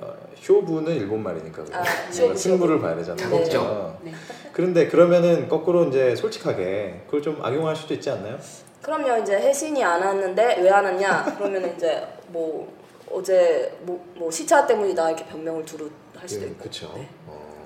[0.00, 3.28] 어, 쇼부는 일본 말이니까 아, 뭔가 쇼부, 승부를 봐야 되잖아요.
[3.28, 3.36] 네.
[3.38, 3.98] 그렇죠?
[4.02, 4.12] 네.
[4.52, 8.38] 그런데 그러면은 거꾸로 이제 솔직하게 그걸 좀 악용할 수도 있지 않나요?
[8.82, 11.34] 그럼요 이제 혜신이 안 왔는데 왜 안 왔냐?
[11.38, 12.72] 그러면 이제 뭐
[13.10, 16.58] 어제 뭐, 뭐 시차 때문이다 이렇게 변명을 두루 할 수도 있고.
[16.58, 16.92] 그렇죠.
[16.96, 17.08] 네.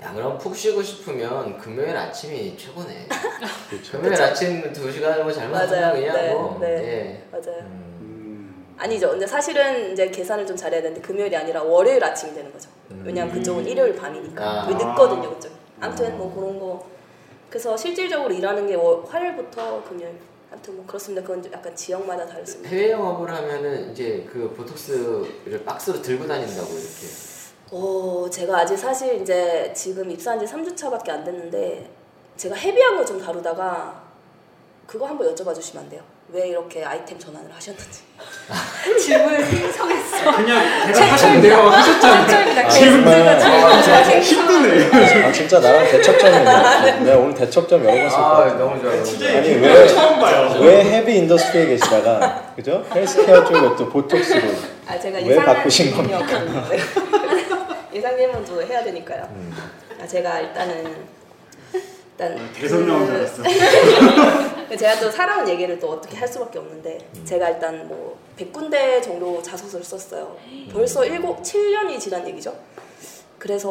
[0.03, 3.07] 야 그럼 푹 쉬고 싶으면 금요일 아침이 최고네.
[3.71, 3.93] 그렇죠.
[4.01, 5.87] 금요일 아침 2 시간 뭐 잘못 맞아요.
[5.87, 6.59] 하면 그냥 네, 뭐.
[6.61, 6.67] 네.
[6.69, 7.29] 예.
[7.31, 7.61] 맞아요.
[7.61, 9.11] 음, 음, 아니죠.
[9.11, 12.69] 근데 사실은 이제 계산을 좀 잘해야 되는데 금요일이 아니라 월요일 아침이 되는 거죠.
[13.05, 14.45] 왜냐면 그쪽은 일요일 밤이니까.
[14.45, 14.67] 아.
[14.69, 15.53] 늦거든요, 그쪽.
[15.81, 16.87] 아무튼 뭐 그런 거.
[17.49, 20.15] 그래서 실질적으로 일하는 게 월- 화요일부터 금요일.
[20.51, 21.23] 아무튼 뭐 그렇습니다.
[21.27, 22.69] 그건 좀 약간 지역마다 다르습니다.
[22.69, 27.32] 해외 영업을 하면은 이제 그 보톡스를 박스로 들고 다닌다고 이렇게.
[27.75, 31.89] 어, 제가 아직 사실 이제 지금 입사한 지 3주 차밖에 안 됐는데
[32.37, 34.01] 제가 heavy한 거 좀 다루다가
[34.87, 36.03] 그거 한번 여쭤봐 주시면 안 돼요?
[36.31, 38.01] 왜 이렇게 아이템 전환을 하셨는지.
[39.01, 40.37] 질문을 생성했어.
[40.37, 42.69] 그냥 대답하시면 돼요 하셨잖아요 짱짱이다.
[43.39, 47.01] 정말 힘드네 아 진짜 나랑 대척점이네.
[47.01, 48.55] 내가 오늘 대척점 여러 번쓸것아 같아.
[48.55, 49.39] 너무 좋아 너무 진짜 좋아.
[49.39, 52.85] 아니, 왜- 처음 봐요 왜 heavy industry에 계시다가 그죠?
[52.95, 54.41] 헬스케어 쪽에 또 보톡스로
[54.87, 56.63] 아 제가 왜 바꾸신 질문이었거든요.
[57.93, 59.23] 예상 질문도 해야 되니까요.
[59.35, 59.53] 음.
[60.01, 61.07] 아, 제가 일단은
[62.13, 63.43] 일단 대선 나온 줄 그- 알았어
[64.77, 67.25] 제가 또 살아온 얘기를 또 어떻게 할 수밖에 없는데 음.
[67.25, 70.37] 제가 일단 뭐 100군데 정도 자소서를 썼어요.
[70.73, 72.55] 벌써 7, 7년이 지난 얘기죠.
[73.39, 73.69] 그래서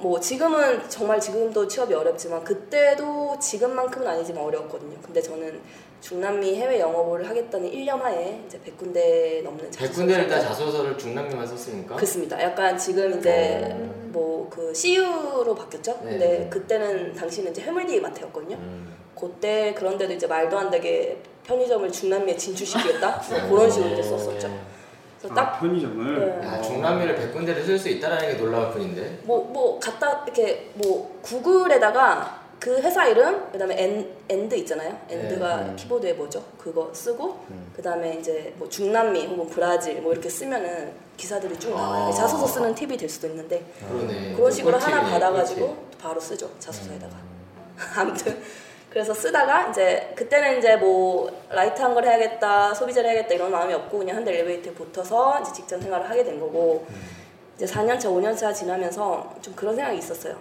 [0.00, 4.96] 뭐 지금은 정말 지금도 취업이 어렵지만 그때도 지금만큼은 아니지만 어려웠거든요.
[5.02, 5.58] 근데 저는
[6.06, 11.96] 중남미 해외 영업을 하겠다는 일념 하에 이제 100군데 넘는 100군데를 다 자소서를 중남미만 썼습니까?
[11.96, 12.40] 그렇습니다.
[12.40, 13.92] 약간 지금 이제 어.
[14.12, 15.98] 뭐그 CU로 바뀌었죠.
[16.04, 16.10] 네.
[16.10, 18.54] 근데 그때는 당시는 이제 훼미리마트였거든요.
[18.54, 18.94] 음.
[19.18, 24.76] 그때 그런데도 이제 말도 안 되게 편의점을 중남미에 진출시키겠다 뭐 그런 식으로 이제 썼었죠.
[25.18, 26.46] 그래서 아, 딱 편의점을 네.
[26.46, 29.22] 야, 중남미를 100군데를 쓸 수 있다라는 게 놀라울 뿐인데.
[29.24, 34.98] 뭐, 뭐, 갖다, 이렇게, 뭐, 구글에다가 그 회사 이름, 그 다음에 and, and 있잖아요.
[35.08, 35.68] and가 네.
[35.70, 35.76] 음.
[35.76, 36.42] 키보드에 뭐죠?
[36.58, 37.70] 그거 쓰고, 음.
[37.76, 42.04] 그 다음에 이제 뭐 중남미 혹은 브라질 뭐 이렇게 쓰면은 기사들이 쭉 나와요.
[42.06, 42.12] 아.
[42.12, 44.34] 자소서 쓰는 팁이 될 수도 있는데, 그러네.
[44.34, 45.98] 그런 식으로 하나 받아가지고 꿀팁.
[45.98, 46.50] 바로 쓰죠.
[46.58, 47.14] 자소서에다가.
[47.14, 47.76] 음.
[47.96, 48.42] 아무튼.
[48.90, 54.16] 그래서 쓰다가 이제 그때는 이제 뭐 light한 걸 해야겠다, 소비재를 해야겠다 이런 마음이 없고 그냥
[54.16, 56.86] 현대엘리베이터에 붙어서 이제 직장 생활을 하게 된 거고
[57.56, 60.36] 이제 4년차, 5년차 지나면서 좀 그런 생각이 있었어요.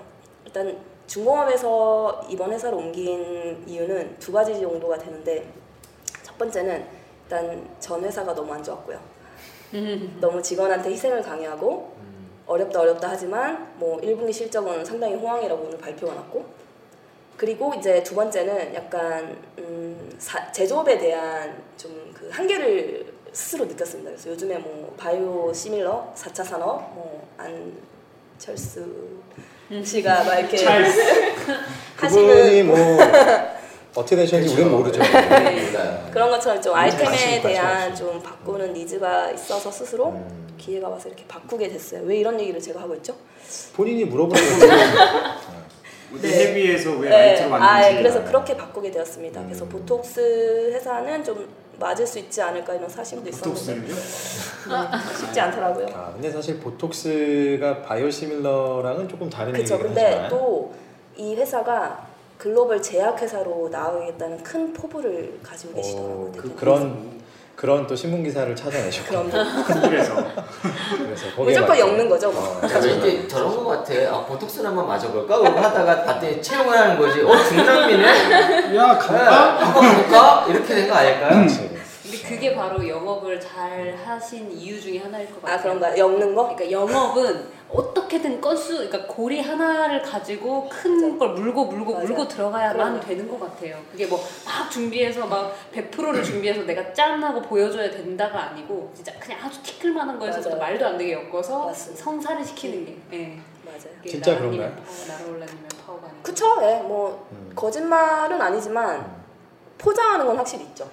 [0.46, 5.48] 일단 중공업에서 이번 회사로 옮긴 이유는 두 가지 정도가 되는데
[6.24, 6.86] 첫 번째는
[7.24, 9.00] 일단 전 회사가 너무 안 좋았고요.
[10.22, 12.30] 너무 직원한테 희생을 강요하고 음.
[12.48, 16.46] 어렵다 어렵다 하지만 뭐 1분기 실적은 상당히 호황이라고 오늘 발표가 났고
[17.38, 24.10] 그리고 이제 두 번째는 약간 음, 사- 제조업에 대한 좀 그 한계를 스스로 느꼈습니다.
[24.10, 28.86] 그래서 요즘에 뭐 바이오 시밀러, 4차 산업, 뭐 안철수
[29.84, 30.58] 씨가 막 이렇게
[31.98, 32.78] 그분이 하시는 뭐
[33.96, 35.02] 어떻게 되셨는지 우리는 모르죠.
[35.02, 36.10] 네, 몰라요.
[36.12, 37.96] 그런 것처럼 좀 아이템에 관심, 대한.
[37.96, 40.54] 좀 바꾸는 needs가 있어서 스스로 음.
[40.58, 42.02] 기회가 와서 이렇게 바꾸게 됐어요.
[42.04, 43.16] 왜 이런 얘기를 제가 하고 있죠?
[43.74, 44.66] 본인이 물어보는 거지.
[46.14, 46.50] 어디 네.
[46.50, 49.44] heavy에서 왜 네, light로 아, 만드는지 예, 그래서 그렇게 바꾸게 되었습니다.
[49.46, 49.70] 그래서 음.
[49.70, 51.48] 보톡스 회사는 좀
[51.80, 53.88] 맞을 수 있지 않을까 이런 사심도 있었는데?
[53.88, 53.94] 네,
[55.20, 55.88] 쉽지 않더라고요.
[55.94, 59.56] 아, 근데 사실 보톡스가 biosimilar랑은 조금 다른.
[59.56, 60.74] 얘기긴 근데 하지만 또
[61.18, 62.06] 이 회사가
[62.38, 66.16] 글로벌 제약 회사로 나가겠다는 큰 포부를 가지고 계시더라고요.
[66.28, 66.56] 오, 그.
[66.56, 67.22] 그런
[67.56, 70.16] 그런 또 신문 기사를 찾아내셨고 그래서
[71.36, 71.80] 거기에 무조건.
[71.80, 72.32] 엮는 거죠.
[72.32, 72.60] 뭐.
[72.62, 73.94] 어, 야, 왠지 저런 거 같아.
[74.12, 75.38] 아, 보톡스를 한번 맞아볼까?
[75.38, 77.22] 그러고 하다가 봤더니 채용을 하는 거지.
[77.22, 78.04] 어, 중남미네?
[78.06, 79.58] 야 네, 갈까?
[79.66, 80.46] 한번 볼까?
[80.50, 81.36] 이렇게 된 거 아닐까요?
[81.40, 81.76] 그렇지.
[82.04, 85.58] 근데 그게 바로 영업을 잘 하신 이유 중에 하나일 것 같아요.
[85.58, 86.44] 아 그런가 엮는 거?
[86.56, 92.06] 그러니까 영업은 어떻게든 건수, 그러니까 고리 하나를 가지고 큰 걸 물고 물고 맞아.
[92.06, 93.00] 물고 들어가야만.
[93.00, 93.78] 되는 것 같아요.
[93.92, 99.40] 그게 뭐 막 준비해서 막 100%를 준비해서 내가 짠 하고 보여줘야 된다가 아니고 진짜 그냥
[99.44, 100.56] 아주 티끌만한 거에서부터.
[100.58, 102.04] 말도 안 되게 엮어서 맞습니다.
[102.04, 102.98] 성사를 시키는 게.
[103.14, 103.40] 예.
[103.66, 103.80] 맞아요.
[104.06, 104.72] 진짜 그런가요?
[104.76, 106.24] 파워, 나라올라님의 파워가 아니고.
[106.24, 106.46] 그쵸?
[106.62, 107.52] 예, 뭐 음.
[107.56, 109.06] 거짓말은 아니지만
[109.78, 110.90] 포장하는 건 확실히 있죠.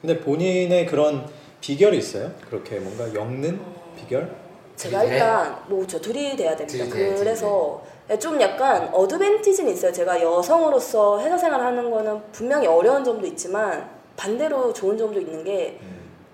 [0.00, 1.26] 근데 본인의 그런
[1.60, 2.30] 비결이 있어요?
[2.48, 3.60] 그렇게 뭔가 엮는
[3.96, 4.34] 비결?
[4.76, 5.14] 제가 들이대?
[5.14, 6.84] 일단 뭐 저 들이대야 됩니다.
[6.84, 7.82] 들이대, 그래서
[8.20, 9.92] 좀 약간 어드밴티지는 있어요.
[9.92, 15.78] 제가 여성으로서 회사 생활하는 거는 분명히 어려운 점도 있지만 반대로 좋은 점도 있는 게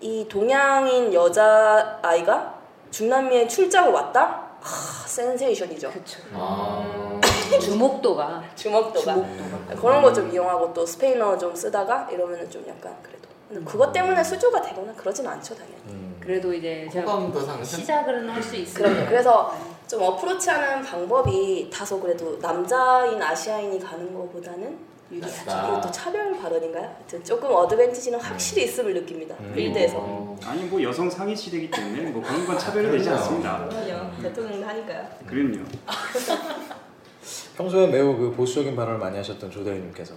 [0.02, 2.54] 이 동양인 여자 아이가
[2.90, 4.48] 중남미에 출장을 왔다?
[4.58, 5.90] 하, 센세이션이죠.
[5.90, 6.20] 그쵸.
[6.32, 7.20] 아.
[7.60, 13.28] 주목도가 주목도가 주목도가 그런 거 좀 이용하고 또 스페인어 좀 쓰다가 이러면은 좀 약간 그래도
[13.66, 15.76] 그것 때문에 수주가 되거나 그러진 않죠 당연히.
[15.88, 16.09] 음.
[16.30, 17.28] 그래도 이제 제가?
[17.64, 18.54] 시작은 할 수.
[18.54, 19.08] 있으니까.
[19.08, 19.52] 그래서
[19.88, 24.78] 좀 어프로치하는 방법이 다소 그래도 남자인 아시아인이 가는 것보다는
[25.10, 25.80] 유리하죠.
[25.82, 26.94] 또 차별 발언인가요?
[27.24, 29.34] 조금 어드밴티지는 확실히 있음을 느낍니다.
[29.40, 29.52] 음.
[29.52, 29.96] 필드에서.
[29.98, 30.38] 어.
[30.44, 33.20] 아니 뭐 여성 상위 시대이기 때문에 뭐 그런 건 차별이 되지 그럼요.
[33.24, 33.68] 않습니다.
[33.68, 34.22] 그럼요.
[34.22, 35.08] 대통령도 하니까요.
[35.26, 35.64] 그럼요.
[37.56, 40.14] 평소에 매우 그 보수적인 발언을 많이 하셨던 조대리님께서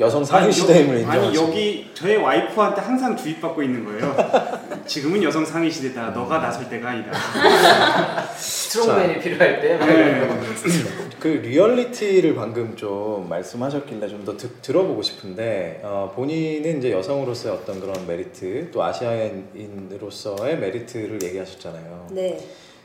[0.00, 4.16] 여성 상위 아니, 시대임을 여- 아니 여기 저의 와이프한테 항상 주입받고 있는 거예요.
[4.86, 6.10] 지금은 여성 상위 시대다.
[6.10, 7.12] 너가 나설 때가 아니다.
[8.36, 9.76] strong man이 필요할 때.
[9.76, 10.28] 막 네.
[11.20, 18.06] 그 리얼리티를 방금 좀 말씀하셨길래 좀 더 들어보고 싶은데 어, 본인은 이제 여성으로서의 어떤 그런
[18.06, 22.08] 메리트 또 아시아인으로서의 메리트를 얘기하셨잖아요.
[22.10, 22.38] 네.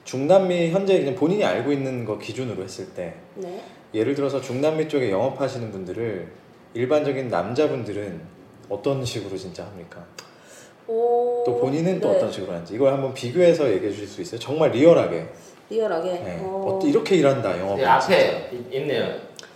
[0.03, 3.61] 중남미 현재 그냥 본인이 알고 있는 거 기준으로 했을 때 네.
[3.93, 6.42] 예를 들어서 중남미 쪽에 영업하시는 분들을
[6.73, 8.21] 일반적인 남자분들은
[8.69, 10.03] 어떤 식으로 진짜 합니까?
[10.87, 11.43] 오.
[11.45, 12.17] 또 본인은 또 네.
[12.17, 14.39] 어떤 식으로 하는지 이걸 한번 비교해서 얘기해 주실 수 있어요?
[14.39, 15.27] 정말 리얼하게
[15.69, 16.09] 리얼하게.
[16.11, 16.39] 네.
[16.41, 16.79] 어...
[16.83, 19.05] 어, 이렇게 일한다 영업 네, 앞에 이- 있네요.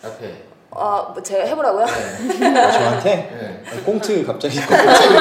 [0.03, 0.31] 앞에.
[0.71, 1.85] 아, 뭐 제가 해보라고요?
[1.85, 2.57] 네.
[2.59, 3.63] 아, 저한테 네.
[3.71, 4.59] 아니, 꽁트 갑자기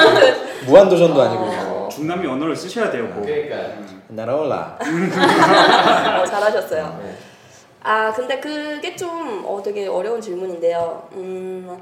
[0.65, 1.89] 무한도전도 아니고 어.
[1.91, 3.09] 중남미 언어를 쓰셔야 돼요.
[3.13, 3.23] 꼭.
[3.23, 3.55] 그러니까.
[3.55, 4.03] 음.
[4.09, 6.99] 날아올라 어, 잘하셨어요.
[7.03, 7.15] 네.
[7.81, 11.07] 아 근데 그게 좀 어, 되게 어려운 질문인데요.
[11.13, 11.79] 음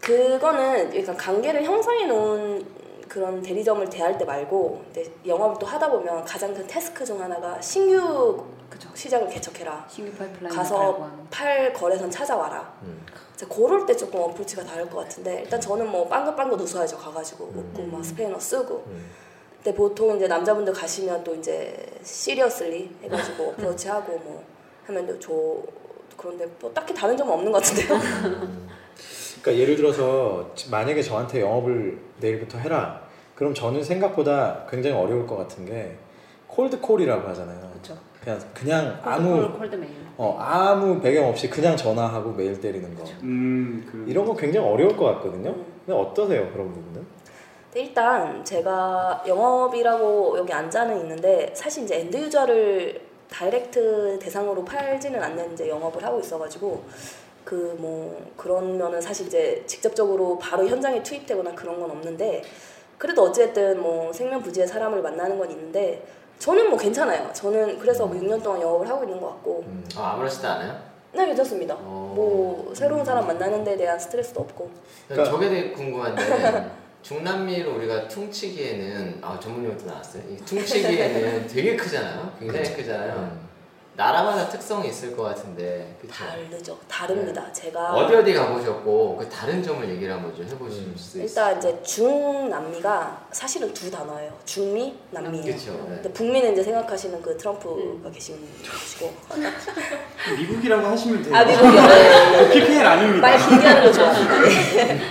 [0.00, 2.64] 그거는 약간 관계를 형성해 놓은
[3.08, 4.84] 그런 대리점을 대할 때 말고
[5.26, 8.88] 영업을 또 하다 보면 가장 큰 태스크 중 하나가 신규 그죠.
[8.94, 9.86] 시장을 개척해라.
[9.88, 11.10] 신규 파이프라인 가서.
[11.30, 12.74] 팔 거래선 찾아와라.
[12.82, 13.06] 음.
[13.34, 17.82] 이제 그럴 때 조금 어프로치가 다를 것 같은데 일단 저는 뭐 빵긋빵긋 웃어야죠 가가지고 웃고
[17.84, 19.10] 막 스페인어 쓰고 음.
[19.62, 24.42] 근데 보통 이제 남자분들 가시면 또 이제 seriously 해가지고 approach 하고 뭐
[24.86, 25.32] 하면 저
[26.16, 27.98] 그런데 뭐 딱히 다른 점은 없는 것 같은데요.
[29.42, 33.00] 그러니까 예를 들어서 만약에 저한테 영업을 내일부터 해라.
[33.34, 35.96] 그럼 저는 생각보다 굉장히 어려울 것 같은 게
[36.46, 37.70] cold call이라고 하잖아요.
[37.70, 37.96] 그렇죠.
[38.22, 39.92] 그냥 그냥 아무 cold mail.
[40.16, 43.04] 어 아무 배경 없이 그냥 전화하고 메일 때리는 거.
[43.22, 45.54] 음, 그 이런 거 굉장히 어려울 것 같거든요.
[45.84, 47.06] 근데 어떠세요 그런 부분은?
[47.74, 55.68] 일단 제가 영업이라고 여기 앉아는 있는데 사실 이제 end user를 direct 대상으로 팔지는 않는 이제
[55.68, 56.82] 영업을 하고 있어가지고
[57.44, 62.42] 그 뭐 그런 면은 사실 이제 직접적으로 바로 현장에 투입되거나 그런 건 없는데
[62.98, 66.04] 그래도 어쨌든 뭐 생면부지의 사람을 만나는 건 있는데
[66.40, 67.30] 저는 뭐 괜찮아요.
[67.32, 69.84] 저는 그래서 뭐 6년 동안 영업을 하고 있는 것 같고 음.
[69.96, 70.76] 아, 아무렇지도 않아요?
[71.12, 71.74] 네 괜찮습니다.
[71.78, 72.12] 어.
[72.16, 74.68] 뭐 새로운 사람 만나는 데 대한 스트레스도 없고
[75.08, 76.22] 그러니까- 저게 되게 궁금한데
[77.06, 80.24] 중남미를 우리가 퉁치기에는 아 전문용어도 나왔어요.
[80.28, 82.32] 이 퉁치기에는 되게 크잖아요.
[82.40, 83.12] 굉장히 크잖아요.
[83.12, 83.46] 음.
[83.94, 86.12] 나라마다 특성이 있을 것 같은데 그쵸?
[86.12, 86.78] 다르죠.
[86.88, 87.50] 다릅니다.
[87.52, 90.94] 제가 어디 어디 가보셨고 그 다른 점을 얘기를 한번 좀 해보실 음.
[90.96, 91.48] 수 있어요?
[91.50, 94.36] 일단 이제 중남미가 사실은 두 단어예요.
[94.44, 95.44] 중미, 남미예요.
[95.44, 95.72] 그렇죠.
[95.86, 98.36] 근데 북미는 이제 생각하시는 그 트럼프가 계신
[98.68, 99.14] 곳이고
[100.38, 101.36] 미국이라고 하시면 돼요.
[101.36, 101.70] 아 미국이요.
[101.86, 102.50] 네.
[102.52, 103.28] PPL 아닙니다.
[103.28, 105.06] 말 길게 하는 거 좋아합니다.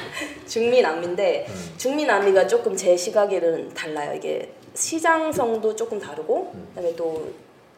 [0.45, 0.49] 네.
[0.49, 4.13] 중미 남미인데 중미 남미가 조금 제 시각에는 달라요.
[4.15, 7.27] 이게 시장성도 조금 다르고 그다음에 또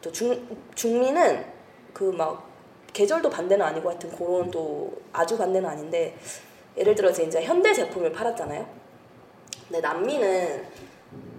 [0.00, 1.44] 또 중 중미는
[1.92, 2.46] 그 막
[2.92, 6.16] 계절도 반대는 아니고 하여튼 그런 또 아주 반대는 아닌데
[6.76, 8.64] 예를 들어서 이제 현대 제품을 팔았잖아요.
[9.66, 10.64] 근데 남미는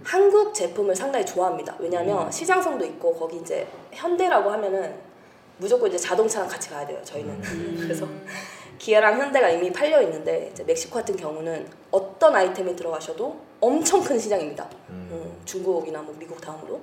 [0.04, 1.74] 한국 제품을 상당히 좋아합니다.
[1.78, 4.94] 왜냐하면 시장성도 있고 거기 이제 현대라고 하면은
[5.58, 7.00] 무조건 이제 자동차랑 같이 가야 돼요.
[7.02, 7.40] 저희는
[7.80, 8.06] 그래서
[8.80, 14.66] 기아랑 현대가 이미 팔려 있는데 멕시코 같은 경우는 어떤 아이템이 들어가셔도 엄청 큰 시장입니다.
[14.88, 16.80] 음, 중국이나 뭐 미국 다음으로.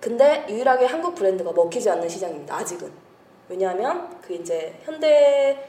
[0.00, 2.54] 근데 유일하게 한국 브랜드가 먹히지 않는 시장입니다.
[2.54, 2.92] 아직은.
[3.48, 5.68] 왜냐하면 그 이제 현대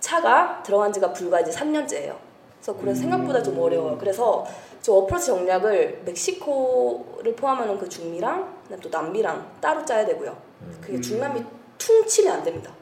[0.00, 2.16] 차가 들어간 지가 불과 이제 3년째예요.
[2.56, 3.96] 그래서 그래서 생각보다 좀 어려워요.
[3.96, 4.44] 그래서
[4.82, 10.36] 저 어프로치 전략을 멕시코를 포함하는 그 중미랑 또 남미랑 따로 짜야 되고요.
[10.80, 11.44] 그게 중남미
[11.78, 12.79] 퉁치면 안 됩니다.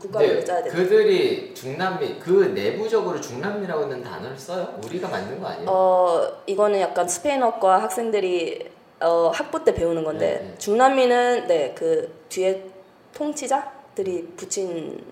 [0.00, 0.72] 근데 짜야 돼요.
[0.72, 4.78] 그들이 중남미 그 내부적으로 중남미라고 하는 단어를 써요?
[4.84, 5.66] 우리가 만든 거 아니에요?
[5.68, 10.58] 어 이거는 약간 스페인어과 학생들이 어, 학부 때 배우는 건데 네, 네.
[10.58, 12.64] 중남미는 네 그 뒤에
[13.14, 15.02] 통치자들이 붙인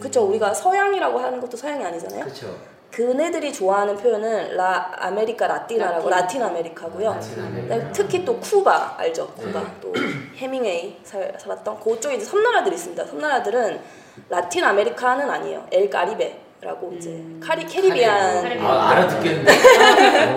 [0.00, 2.24] 그쵸 우리가 서양이라고 하는 것도 서양이 아니잖아요.
[2.24, 2.56] 그렇죠.
[2.90, 6.40] 그네들이 좋아하는 표현은 la América Latina라고 라틴.
[6.40, 7.10] 라틴 아메리카고요.
[7.10, 7.62] 라틴 아메리카.
[7.74, 9.28] 그다음에 특히 또 쿠바 알죠?
[9.28, 9.66] 쿠바 네.
[9.80, 9.92] 또
[10.36, 13.06] 해밍웨이 살, 살았던 그쪽에 이제 섬나라들이 있습니다.
[13.06, 13.80] 섬나라들은
[14.28, 15.66] 라틴 아메리카는 아니에요.
[15.70, 18.66] 엘 카리베라고 이제 카리 캐리비안 카리비안.
[18.66, 19.52] 아, 알아듣겠는데?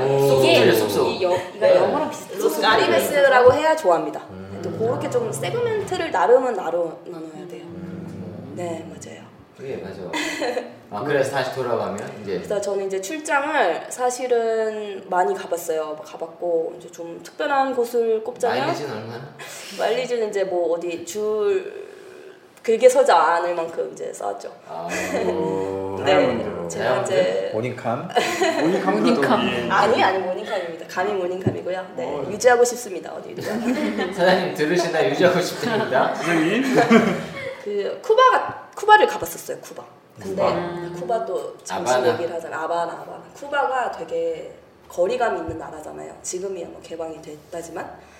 [0.05, 1.07] 오, 이게 쏙 쏙.
[1.09, 2.61] 이 여, 이거 영어랑 비슷해.
[2.61, 4.21] 까리베스라고 해야 좋아합니다.
[4.63, 7.65] 또 그렇게 좀 세그멘트를 나름은 나눠 나눠야 돼요.
[8.55, 9.25] 네 맞아요.
[9.57, 10.01] 그게 맞아.
[10.91, 15.97] 아 그래서 다시 돌아가면 이제 그래서 저는 이제 출장을 사실은 많이 가봤어요.
[16.03, 19.35] 가봤고 이제 좀 특별한 곳을 꼽자면 마일리지는 얼마나?
[19.77, 21.84] 마일리지는 이제 뭐 어디 줄
[22.65, 24.51] 길게 서지 않을 만큼 이제 쌓았죠.
[24.67, 24.87] 아,
[25.27, 26.67] 오, 네.
[26.67, 27.01] 제가?
[27.03, 28.09] 이제 모닝캄.
[28.59, 29.45] 모니캄.
[29.45, 29.69] 위에.
[29.69, 30.87] 아니 아니 모닝캄입니다.
[30.87, 31.87] 감히 모닝캄이고요.
[31.95, 32.25] 네 어.
[32.31, 33.13] 유지하고 싶습니다.
[33.13, 33.43] 어디를
[34.13, 36.15] 사장님 들으시나 유지하고 싶습니다.
[36.15, 36.63] 사장님
[37.63, 39.59] 그 쿠바가 쿠바를 가봤었어요.
[39.59, 39.83] 쿠바.
[40.19, 40.99] 근데 쿠바.
[40.99, 42.13] 쿠바도 잠시 아바나.
[42.13, 42.63] 얘기를 하잖아.
[42.63, 43.23] 아바나 아바나.
[43.35, 44.55] 쿠바가 되게
[44.89, 46.15] 거리감 있는 나라잖아요.
[46.23, 48.14] 지금이야 뭐 개방이 됐다지만.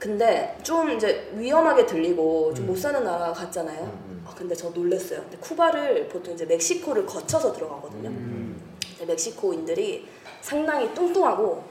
[0.00, 3.82] 근데 좀 이제 위험하게 들리고 좀 못 사는 나라 같잖아요.
[3.82, 5.20] 음, 아 근데 저 놀랬어요.
[5.22, 8.08] 근데 쿠바를 보통 이제 멕시코를 거쳐서 들어가거든요.
[8.08, 8.60] 음.
[9.06, 10.08] 멕시코인들이
[10.40, 11.62] 상당히 뚱뚱하고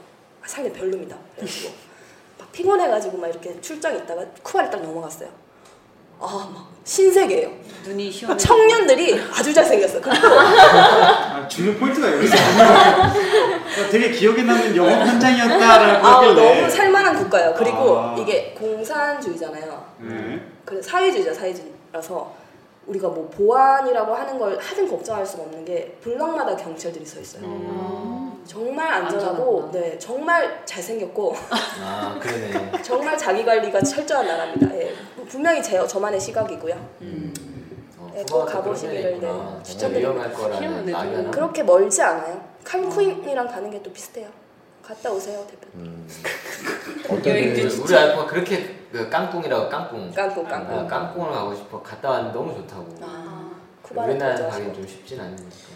[0.46, 1.16] 상당히 별로입니다.
[1.34, 1.72] 그래가지고
[2.38, 5.28] 막 피곤해가지고 막 이렇게 출장 있다가 쿠바를 딱 넘어갔어요.
[6.20, 7.50] 아막 신세계예요.
[7.84, 8.36] 눈이 시원해.
[8.36, 10.00] 청년들이 아주 잘생겼어요.
[10.02, 12.40] 그리고 아, 중요 포인트가 여기 있어요.
[13.90, 17.54] 되게 기억에 남는 영업 현장이었다라고 아, 하길래 너무 살만한 국가예요.
[17.56, 18.16] 그리고 아.
[18.18, 19.84] 이게 공산주의잖아요.
[20.00, 20.40] 네.
[20.64, 22.34] 그래 사회주의자 사회주의라서
[22.86, 27.42] 우리가 뭐 보안이라고 하는 걸 하든 걱정할 수가 없는 게 블럭마다 경찰들이 서 있어요.
[27.44, 28.19] 음.
[28.50, 29.70] 정말 안전하고.
[29.72, 31.36] 네 정말 잘생겼고
[31.80, 32.82] 아 그러네.
[32.82, 34.74] 정말 자기 관리가 철저한 나라입니다.
[34.76, 34.92] 예.
[35.28, 36.74] 분명히 제 저만의 시각이고요.
[36.74, 39.28] 어, 네, 쿠바가 꼭 가보시기를, 네.
[39.62, 41.30] 추천드립니다.
[41.30, 42.44] 그렇게 멀지 않아요.
[42.64, 44.28] 칸쿤이랑 가는 게 또 비슷해요.
[44.82, 45.86] 갔다 오세요, 대표님.
[45.86, 46.08] 음.
[47.26, 47.80] 여행지.
[47.80, 50.10] 우리 알파 그렇게 그 깡꿍이라고 깡꿍.
[50.12, 50.78] 깡꿍, 깡꿍.
[50.80, 51.80] 아, 깡꿍을 가고 싶어.
[51.80, 52.88] 갔다 왔는데 너무 좋다고.
[53.02, 54.74] 아, 쿠바는 우리나라 더 가긴.
[54.74, 55.69] 좀 쉽진 않으니까.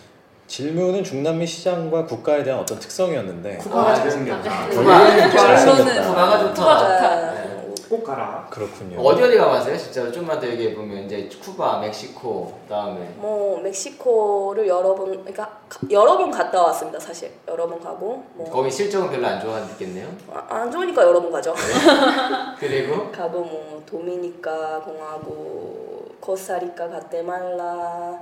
[0.46, 4.68] 질문은 중남미 시장과 국가에 대한 어떤 특성이었는데 쿠바가 아, 잘생겼다.
[4.68, 5.30] 쿠바.
[5.30, 6.54] 결론은 쿠바가 좋다.
[6.54, 7.32] 쿠바 좋다.
[7.32, 7.54] 네.
[7.88, 8.46] 꼭 가라.
[8.50, 8.98] 그렇군요.
[9.00, 9.76] 어디 어디 가봤어요?
[9.76, 15.80] 진짜로 좀만 더 얘기해 보면 이제 쿠바, 멕시코, 그다음에 뭐 멕시코를 여러 번 그러니까 가-
[15.90, 20.08] 여러 번 갔다 왔습니다 사실 여러 번 가고 뭐 거기 실적은 별로 안 좋아했겠네요.
[20.32, 21.54] 아, 안 좋으니까 여러 번 가죠
[22.58, 28.18] 그리고 가고 뭐 도미니카 공화국 코스타리카 가테말라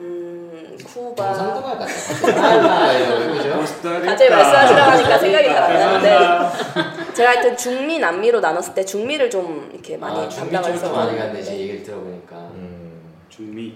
[0.00, 1.44] 음 쿠바 그죠?
[4.04, 9.96] 갑자기 말씀하시라고 하니까 생각이 잘안 나는데 제가 하여튼 중미 남미로 나눴을 때 중미를 좀 이렇게
[9.96, 11.42] 많이 아, 쪽도 많이 갔네.
[11.42, 12.36] 지금 얘기를 들어보니까.
[12.54, 12.90] 음.
[13.28, 13.74] 중미.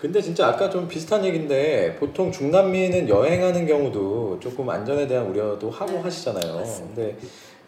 [0.00, 5.92] 근데 진짜 아까 좀 비슷한 얘기인데 보통 중남미는 여행하는 경우도 조금 안전에 대한 우려도 하고
[5.92, 6.56] 네, 하시잖아요.
[6.56, 6.94] 맞습니다.
[6.94, 7.16] 근데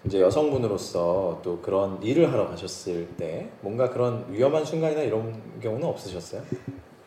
[0.04, 6.42] 이제 여성분으로서 또 그런 일을 하러 가셨을 때 뭔가 그런 위험한 순간이나 이런 경우는 없으셨어요?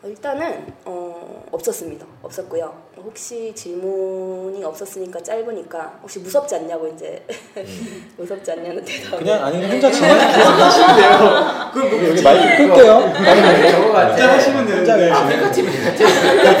[0.02, 2.06] 어, 일단은 어, 없었습니다.
[2.22, 2.72] 없었고요.
[3.04, 7.22] 혹시 질문이 없었으니까 짧으니까 혹시 무섭지 않냐고 이제
[8.16, 9.18] 무섭지 않냐는 대답.
[9.18, 10.44] 그냥 아니 혼자 진행하세요.
[10.44, 12.08] 하시면 돼요.
[12.08, 12.92] 여기 마이크 끌게요.
[13.14, 14.16] 아니, 저거 같아.
[14.16, 15.10] 진짜 하시면 혼자 되는데.
[15.10, 15.96] 그냥 아프리카 TV 같아.
[15.98, 16.60] 네,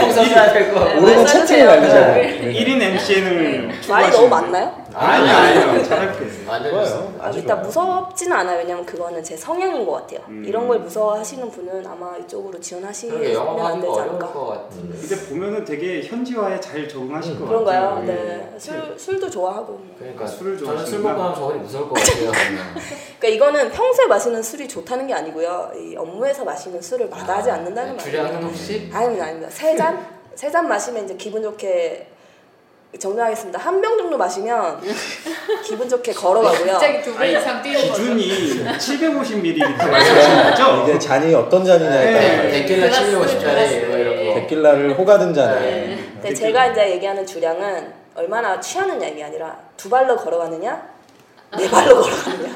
[1.00, 1.26] 말씀하세요.
[1.26, 1.80] 채팅을.
[1.80, 2.52] 네.
[2.52, 4.79] 1인 MCN을 말이 너무 많나요?
[4.94, 5.82] 아니 아니요.
[5.84, 6.26] 잘할게.
[6.46, 7.14] 완전 좋아요.
[7.20, 7.66] 아주 일단 좋아요.
[7.66, 8.58] 무섭지는 않아요.
[8.58, 10.20] 왜냐면 그거는 제 성향인 것 같아요.
[10.28, 10.44] 음.
[10.44, 13.16] 이런 걸 무서워하시는 분은 아마 이쪽으로 지원하시면
[13.60, 14.32] 안 되지 않을까.
[14.32, 14.98] 것 같은데.
[14.98, 17.80] 근데 보면은 되게 현지화에 잘 적응하실 것 그런가요?
[17.96, 18.08] 같아요.
[18.10, 18.14] 예.
[18.14, 18.54] 네.
[18.58, 19.72] 술 술도 좋아하고.
[19.72, 19.94] 뭐.
[19.98, 20.98] 그러니까 술을 저는 술.
[21.00, 22.32] 먹고 하면 저번에 무서울 것 같아요.
[23.20, 25.70] 그러니까 이거는 평소에 마시는 술이 좋다는 게 아니고요.
[25.76, 27.98] 이 업무에서 마시는 술을 마다하지 않는다는 말이에요.
[28.26, 28.90] 주량은 혹시?
[28.92, 29.48] 아닙니다, 아닙니다.
[29.50, 30.20] 세 잔?
[30.34, 32.06] 세 잔 마시면 이제 기분 좋게
[32.98, 33.58] 정리하겠습니다.
[33.58, 34.80] 한 병 정도 마시면
[35.64, 36.72] 기분 좋게 걸어가고요.
[36.72, 37.92] 갑자기 두배 아니, 이상 뛰는 거죠.
[37.94, 40.84] 기준이 750ml 말씀하시는 거죠?
[40.88, 42.50] 이게 잔이 어떤 잔이냐에 따라 네.
[42.50, 43.86] 데킬라 글라스, 750짜리 글라스.
[43.86, 44.34] 뭐 이런 거.
[44.40, 45.98] 데킬라를 호가든 잔에 네.
[46.14, 50.88] 근데 제가 이제 얘기하는 주량은 얼마나 취하느냐 이게 아니라 두 발로 걸어가느냐,
[51.56, 52.54] 네 발로 걸어가느냐.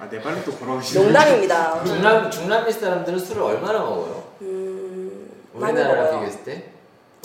[0.00, 1.84] 아, 내 발로 또 걸어가시는 농담입니다.
[1.84, 4.24] 중남 중남미 사람들은 술을 얼마나 먹어요?
[4.40, 6.20] 음, 많이 우리나라랑 먹어요.
[6.20, 6.64] 비교했을 때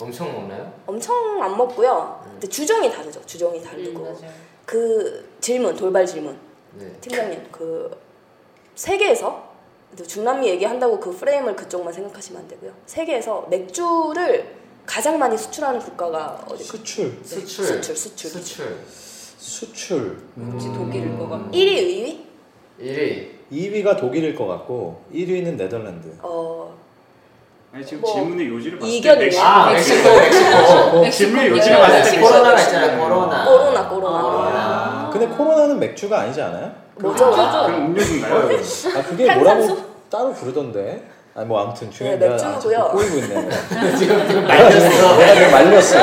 [0.00, 0.72] 엄청 먹나요?
[0.86, 2.20] 엄청 안 먹고요.
[2.32, 3.20] 근데 주종이 다르죠.
[3.26, 4.00] 주종이 다르고.
[4.22, 4.28] 음.
[4.64, 6.36] 그 질문, 돌발 질문.
[6.78, 6.86] 네.
[7.00, 7.90] 팀장님, 그
[8.74, 9.50] 세계에서
[9.90, 12.72] 근데 중남미 얘기한다고 그 프레임을 그쪽만 생각하시면 안 되고요.
[12.86, 14.54] 세계에서 맥주를
[14.86, 16.62] 가장 많이 수출하는 국가가 어디?
[16.64, 17.64] 수출 수출.
[17.64, 18.30] 수출, 수출.
[18.30, 18.78] 수출.
[19.38, 20.18] 수출
[20.52, 20.74] 혹시 음.
[20.74, 21.50] 독일일 것 같고.
[21.50, 22.20] 1위, 2위?
[22.80, 23.40] 1위.
[23.52, 26.16] 2위가 독일일 것 같고 1위는 네덜란드.
[26.22, 26.72] 어,
[27.72, 29.24] 아니 지금 뭐, 질문의 요지를 봤을 때 이견이네.
[29.26, 31.00] 멕시코 아 멕시코 멕시코.
[31.00, 31.50] 멕시코 질문의 예.
[31.50, 32.76] 요지를 봤을 때 코로나가 멕시코.
[32.76, 33.44] 있잖아 코로나.
[33.44, 34.22] 코로나, 코로나.
[34.22, 35.10] 코로나.
[35.12, 36.72] 근데 코로나는 맥주가 아니지 않아요?
[36.96, 37.26] 뭐죠?
[37.26, 37.66] 맥주죠.
[37.66, 38.36] 그럼 음료수인가요?
[38.98, 39.34] 아 그게?
[39.36, 39.76] 뭐라고
[40.10, 41.02] 따로 부르던데.
[41.32, 42.88] 아니 뭐 아무튼 중요한 네, 맥주고요.
[42.92, 43.48] 꼬이고 있네.
[43.70, 45.16] 지금 지금 지금 말렸어.
[45.16, 45.98] 내가 지금 말렸어.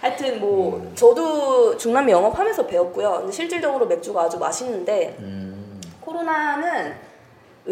[0.00, 3.18] 하여튼 뭐 저도 중남미 영업하면서 배웠고요.
[3.20, 5.80] 근데 실질적으로 맥주가 아주 맛있는데 음.
[6.00, 6.94] 코로나는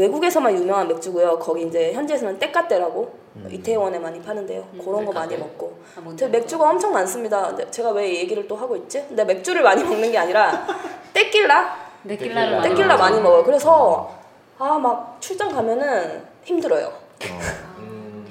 [0.07, 1.39] 외국에서만 유명한 맥주고요.
[1.39, 3.49] 거기 이제 현지에서는 떼까떼라고 음.
[3.51, 4.63] 이태원에 많이 파는데요.
[4.75, 5.37] 음, 그런 거 많이?
[5.37, 5.79] 먹고.
[5.97, 7.47] 아, 맥주가 엄청 많습니다.
[7.49, 9.03] 근데 제가 왜이 얘기를 또 하고 있지?
[9.09, 10.67] 근데 맥주를 많이 먹는 게 아니라
[11.15, 12.19] 떼낄라, 많이
[12.69, 12.97] 떼낄라.
[12.97, 13.43] 많이 먹어요.
[13.45, 14.15] 그래서
[14.59, 16.87] 아 막 출장 가면은 힘들어요.
[16.89, 17.41] 어.
[17.79, 18.27] 음,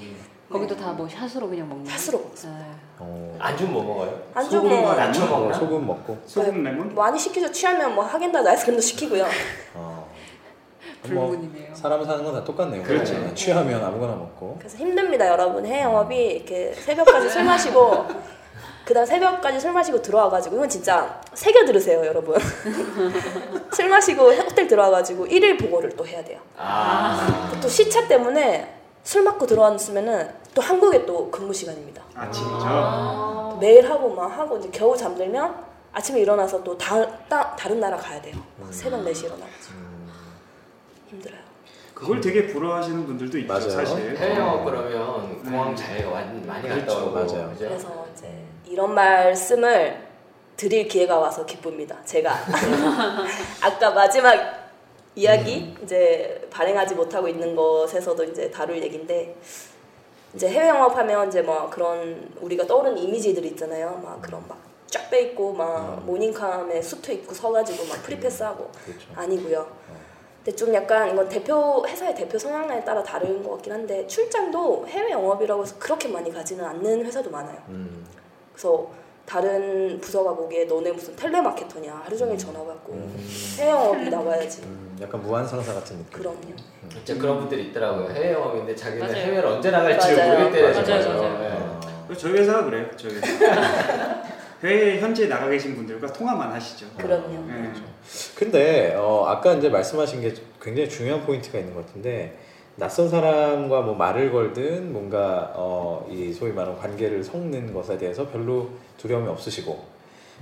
[0.52, 1.86] 거기도 다 뭐 샷으로 그냥 먹는.
[1.86, 2.60] 샷으로 먹습니다.
[2.64, 2.66] 네.
[3.00, 3.36] 어.
[3.40, 4.20] 안주 뭐 먹어요?
[4.36, 5.54] 안주 뭐 나- 낮춰 먹나?
[5.54, 6.18] 소금 먹고.
[6.28, 6.94] 소금 레몬?
[6.96, 7.52] 많이 시키죠.
[7.52, 9.26] 취하면 뭐 하겐다즈 아이스크림도 시키고요.
[9.74, 10.05] 어.
[11.08, 11.76] 불문이네요.
[11.76, 12.84] 사람 사는 건 다 똑같네요.
[12.84, 13.14] 그렇죠.
[13.14, 14.56] 그냥 취하면 아무거나 먹고.
[14.60, 15.66] 그래서 힘듭니다, 여러분.
[15.66, 18.06] 해외 영업이 이렇게 새벽까지 술 마시고
[18.86, 22.38] 그다음 새벽까지 술 마시고 들어와가지고 이건 진짜 새겨 들으세요, 여러분.
[23.74, 26.40] 술 마시고 호텔 들어와가지고 일일 보고를 또 해야 돼요.
[26.58, 27.52] 아.
[27.62, 32.02] 또 시차 때문에 술 먹고 들어왔으면은 또 한국에 또 근무 시간입니다.
[32.16, 32.56] 아침이죠.
[32.66, 33.58] 아.
[33.60, 35.56] 매일 하고 막 하고 이제 겨우 잠들면
[35.94, 38.36] 아침에 일어나서 또 다, 따, 다른 나라 가야 돼요.
[38.58, 39.85] 막 새벽 4시 일어나가지고
[41.16, 41.40] 힘들어요.
[41.94, 43.70] 그걸 되게 부러워하시는 분들도 있죠, 맞아요.
[43.70, 44.18] 사실.
[44.18, 47.50] 해외 영업 그러면 공항 잘 와- 많이 갔다 그렇죠, 오고 맞아요.
[47.52, 47.58] 그죠?
[47.60, 48.30] 그래서 이제
[48.66, 50.06] 이런 말씀을
[50.58, 51.98] 드릴 기회가 와서 기쁩니다.
[52.04, 52.34] 제가
[53.64, 54.66] 아까 마지막
[55.16, 59.36] 이야기 이제 발행하지 못하고 있는 것에서도 이제 다룰 얘기인데
[60.34, 64.02] 이제 해외 영업하면 이제 뭐 그런 우리가 떠오르는 이미지들 있잖아요.
[64.04, 64.58] 막 그런 막
[64.88, 69.08] 쫙빼 있고 막 모닝캄에 수트 입고 서가지고 막 프리패스하고 그렇죠.
[69.16, 69.66] 아니고요.
[70.46, 75.10] 근데 좀 약간 이건 대표 회사의 대표 성향에 따라 다른 것 같긴 한데 출장도 해외
[75.12, 77.58] 영업이라고 해서 그렇게 많이 가지는 않는 회사도 많아요.
[77.70, 78.06] 음.
[78.54, 78.88] 그래서
[79.26, 82.96] 다른 부서가 보기에 너네 무슨 텔레마케터냐 하루 종일 전화 받고
[83.58, 86.20] 해외 영업이 나와야지 음, 약간 무한 상사 같은 느낌.
[86.20, 86.56] 그럼요
[86.92, 88.12] 진짜 그런 분들이 있더라고요.
[88.12, 89.18] 해외 영업인데 자기는 맞아요.
[89.18, 90.32] 해외를 언제 나갈지 맞아요.
[90.40, 90.64] 모르겠대요.
[90.64, 91.22] 맞아요, 진짜로.
[91.24, 91.40] 맞아요.
[91.40, 91.50] 네.
[92.12, 92.14] 어.
[92.16, 92.86] 저희 회사가 그래요.
[92.96, 93.26] 저희 회사.
[94.64, 96.88] 해외에 현재 나가 계신 분들과 통화만 하시죠.
[96.98, 97.72] 그럼요 네.
[98.36, 102.38] 근데 어, 아까 이제 말씀하신 게 굉장히 중요한 포인트가 있는 것 같은데
[102.78, 108.70] 낯선 사람과 뭐 말을 걸든 뭔가 어, 이 소위 말하는 관계를 섞는 것에 대해서 별로
[108.98, 109.96] 두려움이 없으시고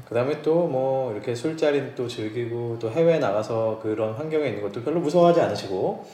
[0.07, 4.99] 그다음에 또 뭐 이렇게 술자리 또 즐기고 또 해외에 나가서 그런 환경에 있는 것도 별로
[4.99, 6.05] 무서워하지 않으시고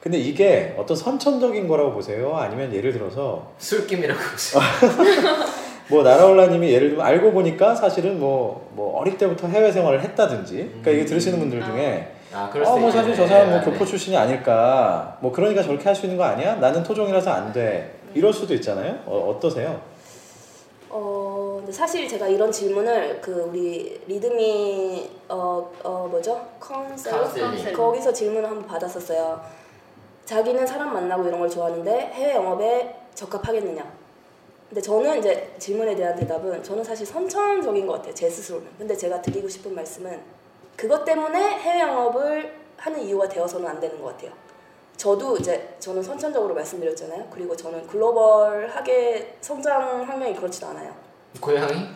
[0.00, 2.36] 근데 이게 어떤 선천적인 거라고 보세요?
[2.36, 4.62] 아니면 예를 들어서 술김이라고 보세요.
[5.90, 10.90] 뭐 나라올라님이 예를 들면 알고 보니까 사실은 뭐, 뭐 어릴 때부터 해외 생활을 했다든지 그러니까
[10.90, 12.90] 이게 들으시는 분들 중에 아, 그럴 어, 뭐.
[12.90, 13.64] 사실 저 사람 뭐 네.
[13.64, 16.56] 교포 출신이 아닐까 뭐 그러니까 저렇게 할 수 있는 거 아니야?
[16.56, 17.94] 나는 토종이라서 안 돼.
[18.14, 18.98] 이럴 수도 있잖아요.
[19.06, 19.80] 어, 어떠세요?
[20.90, 27.12] 어 사실 제가 이런 질문을 그 우리 리드미 어, 어 뭐죠 컨셀.
[27.74, 29.40] 거기서 질문을 한번 받았었어요.
[30.24, 33.82] 자기는 사람 만나고 이런 걸 좋아하는데 해외 영업에 적합하겠느냐?
[34.68, 38.68] 근데 저는 이제 질문에 대한 대답은 저는 사실 선천적인 것 같아요 제 스스로는.
[38.76, 40.20] 근데 제가 드리고 싶은 말씀은
[40.76, 44.32] 그것 때문에 해외 영업을 하는 이유가 되어서는 안 되는 것 같아요.
[44.96, 47.28] 저도 이제 저는 선천적으로 말씀드렸잖아요.
[47.30, 50.94] 그리고 저는 글로벌하게 성장 환경이 그렇지도 않아요.
[51.40, 51.88] 고향이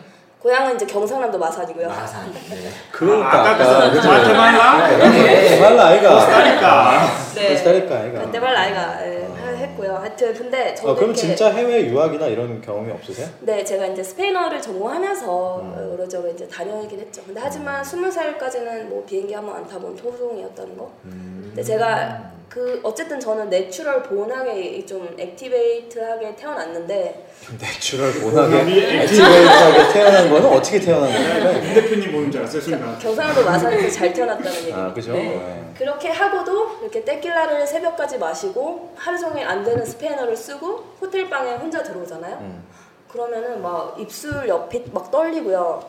[0.43, 1.87] 고향은 이제 경상남도 마산이고요.
[1.87, 2.29] 마산.
[2.49, 2.69] 네.
[2.91, 4.09] 그러니까 아, 아까 그죠?
[4.09, 4.87] 과테말라?
[4.99, 5.59] 네.
[5.61, 6.15] 말라 아이가.
[6.15, 7.07] 코스타리카.
[7.35, 7.49] 네.
[7.53, 8.19] 코스타리카 아이가.
[8.25, 9.25] 과테말라 아이가 예,
[9.55, 9.95] 했고요.
[10.01, 13.29] 하여튼 근데 저도 어, 그럼 진짜 해외 유학이나 이런 경험이 없으세요?
[13.39, 15.89] 네, 제가 이제 스페인어를 전공하면서 음.
[15.93, 17.21] 여러저러 이제 다녀오긴 했죠.
[17.25, 20.91] 근데 하지만 스무 살까지는 뭐 비행기 한 번 안 타본 토종이었다는 거.
[21.05, 21.43] 음.
[21.55, 27.27] 근데 제가 그 어쨌든 저는 natural born하게 좀 activate하게 태어났는데
[27.59, 28.57] natural born하게
[29.01, 31.61] activate하게 태어난 거는 어떻게 태어난 거예요?
[31.61, 32.99] 김 대표님 보는 줄 알았어요 순간.
[32.99, 34.73] 경상도 마산에서 잘 태어났다는 얘기.
[34.73, 35.13] 아 그죠?
[35.13, 35.23] 네.
[35.23, 35.73] 네.
[35.77, 41.81] 그렇게 하고도 이렇게 떼킬라를 새벽까지 마시고 하루 종일 안 되는 스페인어를 쓰고 호텔 방에 혼자
[41.81, 42.37] 들어오잖아요.
[42.41, 42.63] 음.
[43.11, 45.83] 그러면은 막 입술 옆이 막 떨리고요.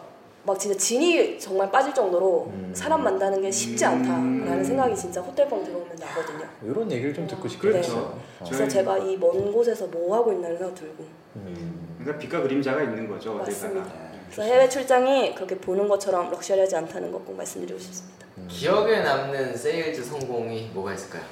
[0.46, 2.70] 막 진짜 진이 정말 빠질 정도로 음.
[2.74, 6.46] 사람 만나는 게 쉽지 않다라는 생각이 진짜 호텔 방 들어오면 나거든요.
[6.62, 7.72] 이런 얘기를 좀 듣고 싶어요.
[7.72, 7.96] 그렇죠.
[8.40, 8.44] 어.
[8.44, 11.04] 그래서 제가 이 먼 곳에서 뭐 하고 있나 생각 들고.
[11.36, 11.96] 음.
[11.98, 13.80] 그러니까 빛과 그림자가 있는 거죠 맞습니다.
[13.80, 14.04] 어디다가.
[14.30, 18.26] 그래서 해외 출장이 그렇게 보는 것처럼 럭셔리하지 않다는 것 꼭 말씀드리고 싶습니다.
[18.48, 21.22] 기억에 남는 세일즈 성공이 뭐가 있을까요?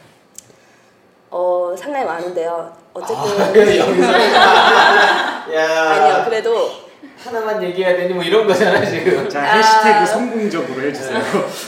[1.30, 2.72] 어 상당히 많은데요.
[2.94, 3.52] 어쨌든 아,
[5.92, 6.68] 아니요 그래도
[7.24, 9.28] 하나만 얘기해야 되니 뭐 이런 거잖아 지금.
[9.28, 9.56] 자 아.
[9.56, 11.18] 해시태그 성공적으로 해주세요.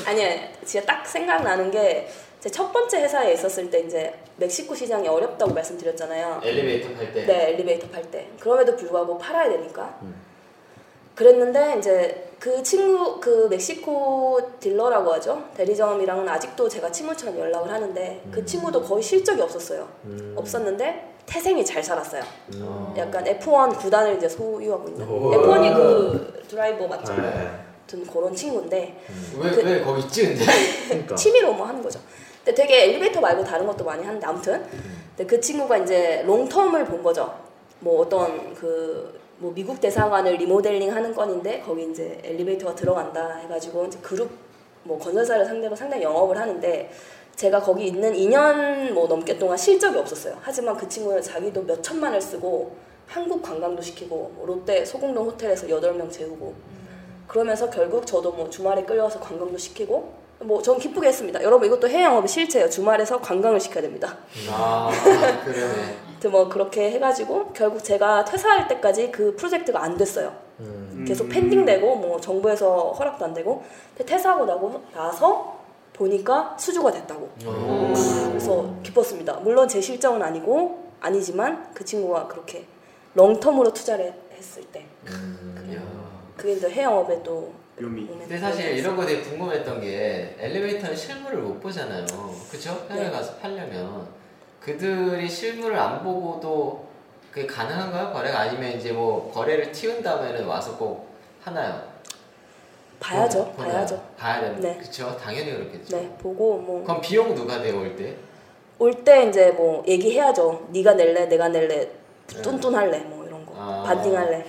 [0.07, 0.29] 아니요
[0.65, 2.09] 진짜 딱 생각나는 게
[2.45, 6.43] 제 첫 번째 회사에 있었을 때 이제 멕시코 시장이 어렵다고 말씀드렸잖아요.
[6.45, 7.25] 엘리베이터 탈 때.
[7.25, 8.29] 네, 엘리베이터 팔 때.
[8.39, 9.99] 그럼에도 불구하고 팔아야 되니까.
[10.03, 10.15] 음.
[11.15, 15.43] 그랬는데 이제 그 친구 그 멕시코 딜러라고 하죠.
[15.57, 19.89] 대리점이랑은 아직도 제가 친구처럼 연락을 하는데 그 친구도 거의 실적이 없었어요.
[20.05, 20.35] 음.
[20.37, 22.23] 없었는데 태생이 잘 살았어요.
[22.61, 22.95] 어.
[22.97, 25.09] 약간 F1 구단을 이제 소유하고 있는.
[25.09, 25.31] 오.
[25.33, 27.15] F1이 그 드라이버 맞죠?
[27.15, 27.51] 네.
[27.87, 28.97] 아무튼 그런 친구인데
[29.39, 30.45] 왜, 그- 왜 거기 있지 근데?
[30.89, 31.15] 그러니까.
[31.17, 32.01] 취미로 뭐 하는 거죠.
[32.45, 34.63] 근데 되게 엘리베이터 말고 다른 것도 많이 하는데 아무튼
[35.17, 37.33] 근데 그 친구가 이제 롱텀을 본 거죠.
[37.81, 43.99] 뭐 어떤 그 뭐 미국 대사관을 리모델링 하는 건인데 거기 이제 엘리베이터가 들어간다 해가지고 이제
[44.01, 44.31] 그룹
[44.85, 46.89] 뭐 건설사를 상대로 상당히 영업을 하는데
[47.37, 50.37] 제가 거기 있는 2년 뭐 넘게 동안 실적이 없었어요.
[50.41, 52.77] 하지만 그 친구는 자기도 몇 천만을 쓰고
[53.07, 56.55] 한국 관광도 시키고 뭐 롯데 소공동 호텔에서 8명 재우고
[57.27, 61.43] 그러면서 결국 저도 뭐 주말에 끌려와서 관광도 시키고 뭐 전 기쁘게 했습니다.
[61.43, 62.69] 여러분 이것도 해외 영업의 실체예요.
[62.69, 64.17] 주말에서 관광을 시켜야 됩니다.
[64.51, 64.91] 아
[65.45, 65.97] 그러네.
[66.09, 70.35] 아무튼 뭐 그렇게 해가지고 결국 제가 퇴사할 때까지 그 프로젝트가 안 됐어요.
[70.61, 71.05] 음.
[71.07, 73.63] 계속 펜딩되고 뭐 정부에서 허락도 안 되고
[74.05, 75.64] 퇴사하고 나고 나서
[75.95, 77.31] 보니까 수주가 됐다고.
[77.47, 77.93] 어.
[78.29, 79.35] 그래서 기뻤습니다.
[79.35, 82.67] 물론 제 실적은 아니고 아니지만 그 친구가 그렇게
[83.17, 86.35] 롱텀으로 투자를 했을 때 음, 야.
[86.37, 88.07] 그게 이제 해외 영업에 또 묘미.
[88.07, 92.05] 근데 사실 이런 거 되게 궁금했던 게 엘리베이터는 실물을 못 보잖아요.
[92.51, 92.87] 그쵸?
[92.91, 93.11] 해외 네.
[93.11, 94.07] 가서 팔려면
[94.61, 96.89] 그들이 실물을 안 보고도
[97.31, 98.13] 그게 가능한가요?
[98.13, 101.09] 거래가 아니면 이제 뭐 거래를 튀운 다음에는 와서 꼭
[101.43, 101.94] 하나요?
[103.09, 103.53] 봐야죠.
[103.53, 103.73] 보나요?
[103.73, 104.03] 봐야죠.
[104.17, 104.79] 봐야 되는 네.
[104.81, 105.17] 그쵸?
[105.23, 105.97] 당연히 그렇겠죠.
[105.97, 108.15] 네, 보고 뭐 그럼 비용 누가 내고 올 때?
[108.79, 110.69] 올 때 이제 뭐 얘기해야죠.
[110.71, 111.89] 네가 낼래, 내가 낼래,
[112.43, 113.83] 뚠뚠 할래, 뭐 이런 거, 아.
[113.87, 114.45] 반띵할래.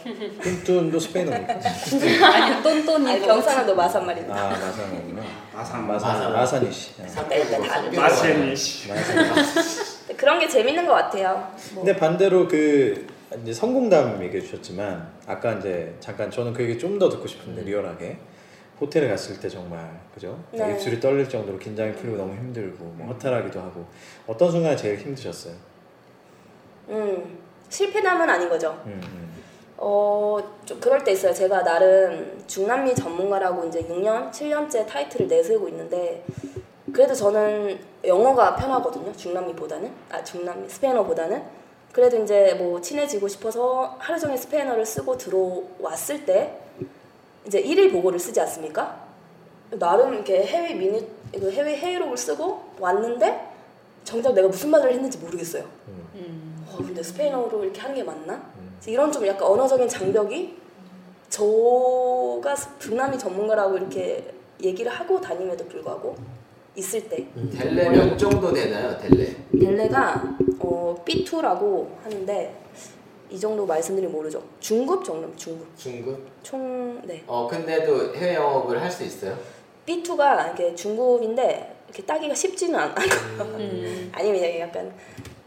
[0.66, 1.54] 뚠뚠도 스페인어입니까?
[2.34, 4.36] 아니 아니 경상도 마산 말입니다.
[4.36, 5.22] 아 마산이구나.
[5.54, 6.34] 마산 마산 마산.
[6.34, 6.92] 마산이시.
[7.18, 7.44] 아, 네,
[10.08, 11.52] 네, 그런 게 재밌는 것 같아요.
[11.74, 11.84] 뭐.
[11.84, 13.06] 근데 반대로 그
[13.44, 17.66] 이제 성공담 얘기해 주셨지만 아까 이제 잠깐 저는 그 얘기 좀 더 듣고 싶은데 음.
[17.66, 18.18] 리얼하게
[18.80, 20.38] 호텔에 갔을 때 정말 그죠?
[20.52, 20.74] 네.
[20.74, 23.86] 입술이 떨릴 정도로 긴장이 풀리고 너무 힘들고 뭐 허탈하기도 하고
[24.28, 25.54] 어떤 순간이 제일 힘드셨어요?
[26.90, 28.82] 음, 실패남은 아닌 거죠.
[28.86, 29.36] 음, 음.
[29.78, 31.34] 어, 좀 그럴 때 있어요.
[31.34, 36.24] 제가 나름 중남미 전문가라고 이제 6년, 7년째 타이틀을 내세우고 있는데
[36.94, 39.12] 그래도 저는 영어가 편하거든요.
[39.14, 39.92] 중남미보다는.
[40.12, 41.44] 아, 중남미 스페인어보다는.
[41.92, 46.60] 그래도 이제 뭐 친해지고 싶어서 하루 종일 스페인어를 쓰고 들어왔을 때
[47.46, 49.06] 이제 일일 보고를 쓰지 않습니까?
[49.72, 53.54] 나름 이렇게 해외 미니 그 해외 회의록을 쓰고 왔는데
[54.04, 55.64] 정작 내가 무슨 말을 했는지 모르겠어요.
[56.16, 56.66] 음.
[56.70, 58.42] 어, 근데 스페인어로 이렇게 하는 게 맞나?
[58.76, 60.56] 그래서 이런 좀 약간 언어적인 장벽이
[61.30, 64.32] 저가 중남미 전문가라고 이렇게
[64.62, 66.16] 얘기를 하고 다님에도 불구하고
[66.76, 67.26] 있을 때
[67.58, 69.36] 델레 몇 정도 되나요, 델레?
[69.60, 72.65] 델레가 어, B2라고 하는데
[73.30, 74.42] 이 정도 말씀드리면 모르죠.
[74.60, 76.28] 중급 정도 중급 중급?
[76.44, 77.24] 총 네.
[77.28, 79.38] 어, 근데도 해외 영업을 할 수 있어요?
[79.88, 83.08] B2가 이게 중급인데 이렇게 따기가 쉽지는 않아요.
[83.40, 84.10] 음.
[84.14, 84.94] 아니면 약간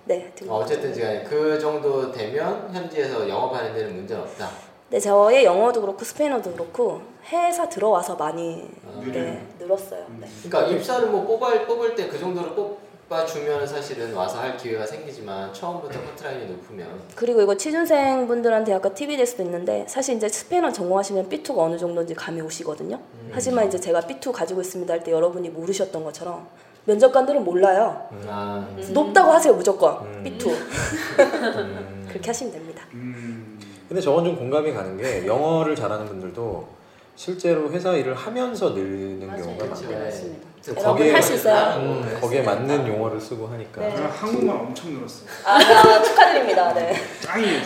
[0.04, 0.30] 네.
[0.34, 4.48] 등- 어, 어쨌든 지간에 그 정도 되면 현지에서 영업하는 데는 문제는 없다.
[4.90, 10.06] 네, 저의 영어도 그렇고 스페인어도 그렇고 회사 들어와서 많이 아, 네, 늘었어요.
[10.18, 10.26] 네.
[10.48, 12.78] 그러니까 입사를 뭐 뽑을 뽑을 때 그 정도로 뽑
[13.10, 18.92] 아 주면 사실은 와서 할 기회가 생기지만 처음부터 커트라인이 높으면 그리고 이거 취준생 분들한테 약간
[18.92, 22.96] 팁이 될 수도 있는데 사실 이제 스페인어 전공하시면 B2가 어느 정도인지 감이 오시거든요.
[22.96, 23.30] 음.
[23.32, 26.46] 하지만 이제 제가 B2 가지고 있습니다 할 때 여러분이 모르셨던 것처럼
[26.84, 28.08] 면접관들은 몰라요.
[28.26, 30.22] 아, 높다고 하세요 무조건 음.
[30.24, 32.04] B2 음.
[32.10, 32.84] 그렇게 하시면 됩니다.
[32.92, 36.68] 음, 근데 저건 좀 공감이 가는 게 영어를 잘하는 분들도
[37.16, 39.44] 실제로 회사 일을 하면서 늘는 맞아요.
[39.44, 39.64] 경우가.
[39.66, 40.47] 많아요.
[40.74, 41.54] 네, 거기에 할수 있어요.
[41.54, 42.20] 맞는 음, 거예요.
[42.20, 43.94] 거기에 맞는 용어를 쓰고 하니까 네.
[43.96, 45.28] 저는 한국말 엄청 늘었어요.
[45.44, 46.74] 아, 아, 축하드립니다.
[46.74, 46.94] 네.
[47.20, 47.62] 짱이에요.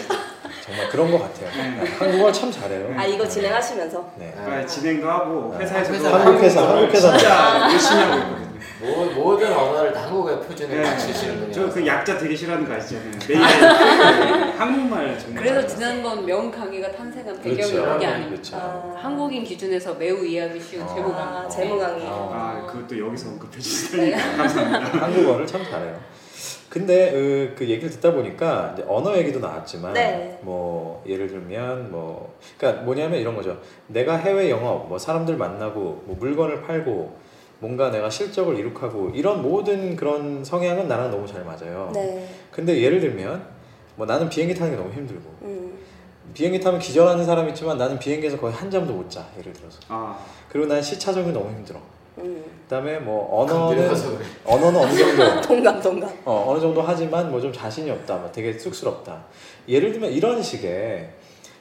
[0.65, 1.49] 정말 그런 것 같아요.
[1.99, 2.95] 한국어 참 잘해요.
[2.97, 4.33] 아 이거 진행하시면서 네.
[4.37, 5.65] 그러니까 진행도 하고 네.
[5.65, 7.17] 회사에서도 회사 한국 회사, 한국 회사.
[7.19, 8.52] 진짜 열심히 하고 있거든요.
[8.83, 10.83] 모, 모든 언어를 다 한국의 표준에 네.
[10.83, 11.53] 맞추시는군요.
[11.53, 13.13] 저 그 약자 되게 싫어하는 거 아시잖아요.
[13.29, 13.41] 매일
[14.59, 15.43] 한국말 정말.
[15.45, 15.67] 그래서.
[15.67, 17.97] 지난번 명 강의가 탄생한 배경이 그렇죠.
[17.97, 18.31] 이게 아닙니다.
[18.31, 18.57] 그렇죠.
[18.57, 20.95] 아, 한국인 기준에서 매우 이해하기 쉬운 어.
[20.95, 21.51] 제목 아, 강의.
[21.51, 22.07] 제목 강의.
[22.07, 22.31] 어.
[22.33, 25.05] 아 그것도 여기서 언급해 주시다니 감사합니다.
[25.07, 25.99] 한국어를 참 잘해요.
[26.69, 30.39] 근데 그, 그 얘기를 듣다 보니까 이제 언어 얘기도 나왔지만 네.
[30.41, 33.59] 뭐 예를 들면 뭐 그러니까 뭐냐면 이런 거죠.
[33.89, 37.15] 내가 해외 영업, 뭐 사람들 만나고 뭐 물건을 팔고
[37.63, 41.93] 뭔가 내가 실적을 이룩하고 이런 모든 그런 성향은 나랑 너무 잘 맞아요.
[41.95, 42.29] 네.
[42.51, 43.41] 근데 예를 들면
[43.95, 45.79] 뭐 나는 비행기 타는 게 너무 힘들고 음,
[46.35, 49.25] 비행기 타면 기절하는 사람 있지만 나는 비행기에서 거의 한 잠도 못 자.
[49.39, 49.79] 예를 들어서.
[49.89, 51.79] 아 그리고 난 시차적이 너무 힘들어.
[52.19, 52.45] 음.
[52.65, 53.89] 그다음에 뭐 언어는 그래.
[54.45, 56.11] 언어는 어느 정도 동감 동감.
[56.25, 59.23] 어, 어느 정도 하지만 뭐 좀 자신이 없다, 뭐 되게 쑥스럽다.
[59.69, 61.11] 예를 들면 이런 식의,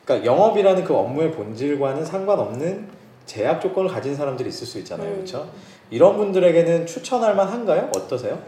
[0.03, 2.89] 그러니까 영업이라는 그 업무의 본질과는 상관없는
[3.27, 5.13] 제약 조건을 가진 사람들이 있을 수 있잖아요, 음.
[5.17, 5.47] 그렇죠?
[5.91, 7.91] 이런 분들에게는 추천할 만한가요?
[7.95, 8.39] 어떠세요?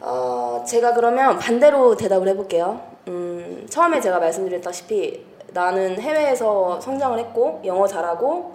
[0.00, 2.80] 어, 제가 그러면 반대로 대답을 해볼게요.
[3.08, 8.52] 음, 처음에 제가 말씀드렸다시피 나는 해외에서 성장을 했고 영어 잘하고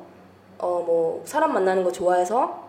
[0.60, 2.64] 어, 뭐 사람 만나는 거 좋아해서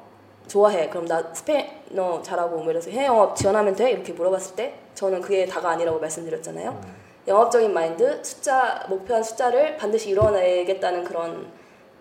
[0.49, 0.89] 좋아해.
[0.89, 3.91] 그럼 나 스페인어 잘하고 뭐 이래서 해외 영업 지원하면 돼?
[3.91, 7.05] 이렇게 물어봤을 때 저는 그게 다가 아니라고 말씀드렸잖아요.
[7.29, 11.47] 영업적인 마인드, 숫자 목표한 숫자를 반드시 이뤄내겠다는 그런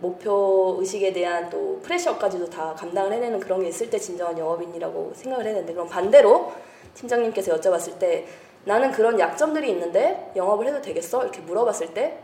[0.03, 5.45] 목표 의식에 대한 또 프레셔까지도 다 감당을 해내는 그런 게 있을 때 진정한 영업인이라고 생각을
[5.45, 6.51] 되는데 그럼 반대로
[6.93, 8.27] 팀장님께서 여쭤봤을 때
[8.65, 11.23] 나는 그런 약점들이 있는데 영업을 해도 되겠어?
[11.23, 12.19] 이렇게 물어봤을 때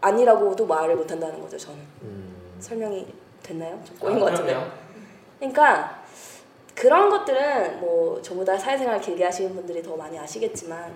[0.00, 2.56] 아니라고도 말을 못 한다는 거죠 저는 음.
[2.60, 3.06] 설명이
[3.42, 3.80] 됐나요?
[3.84, 4.56] 좀 꼬인 것 같은데.
[5.40, 6.04] 그러니까
[6.76, 10.94] 그런 것들은 뭐 저보다 사회생활 길게 하시는 분들이 더 많이 아시겠지만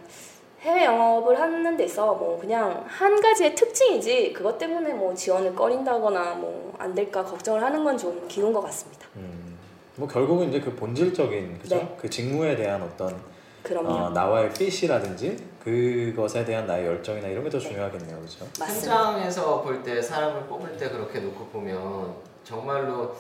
[0.60, 6.34] 해외 영업을 하는 데 있어 뭐 그냥 한 가지의 특징이지 그것 때문에 뭐 지원을 꺼린다거나
[6.34, 9.06] 뭐 안 될까 걱정을 하는 건 좀 기운 것 같습니다.
[9.16, 9.58] 음,
[9.96, 11.74] 뭐 결국은 이제 그 본질적인, 그죠?
[11.76, 11.94] 네.
[12.00, 13.14] 그 직무에 대한 어떤
[13.62, 13.88] 그럼요.
[13.90, 18.46] 어, 나와의 핏이라든지 그것에 대한 나의 열정이나 이런 게 더 중요하겠네요, 그렇죠?
[18.58, 23.14] 현장에서 볼 때 사람을 뽑을 때 그렇게 놓고 보면 정말로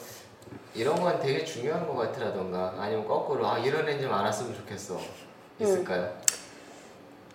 [0.74, 4.98] 이런 건 되게 중요한 것 같으라던가 아니면 거꾸로 아 이런 애는 좀 알았으면 좋겠어
[5.60, 6.10] 있을까요?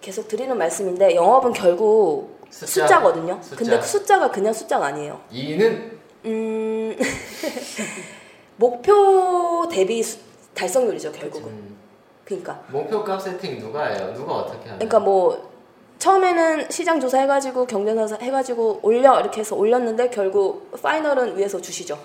[0.05, 2.67] 계속 드리는 말씀인데 영업은 결국 숫자?
[2.85, 3.01] 숫자?
[3.01, 3.55] 거든요 숫자.
[3.55, 5.19] 근데 그 숫자가 그냥 숫자가 아니에요.
[5.31, 6.95] 이는 음
[8.57, 10.19] 목표 대비 수-
[10.53, 11.49] 달성률이죠 결국은.
[11.51, 11.75] 음,
[12.23, 14.13] 그러니까 목표값 세팅 누가 해요?
[14.15, 14.75] 누가 어떻게 하나요?
[14.77, 15.49] 그러니까 뭐
[15.97, 21.97] 처음에는 시장 조사 해가지고 경쟁사 해가지고 올려 이렇게 해서 올렸는데 결국 파이널은 위에서 주시죠.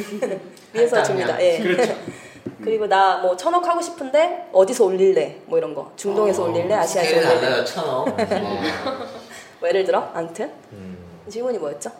[0.72, 1.04] 위에서 할당량.
[1.04, 1.42] 줍니다.
[1.44, 1.58] 예.
[1.58, 1.94] 그렇죠.
[2.62, 5.38] 그리고 나 뭐 천억 하고 싶은데 어디서 올릴래?
[5.46, 5.90] 뭐 이런 거.
[5.96, 6.74] 중동에서 어, 올릴래?
[6.74, 7.40] 아시아에서 올릴래?
[7.40, 8.16] 달라요 천억 어.
[9.60, 10.96] 뭐 예를 들어 아무튼 음,
[11.28, 11.90] 질문이 뭐였죠?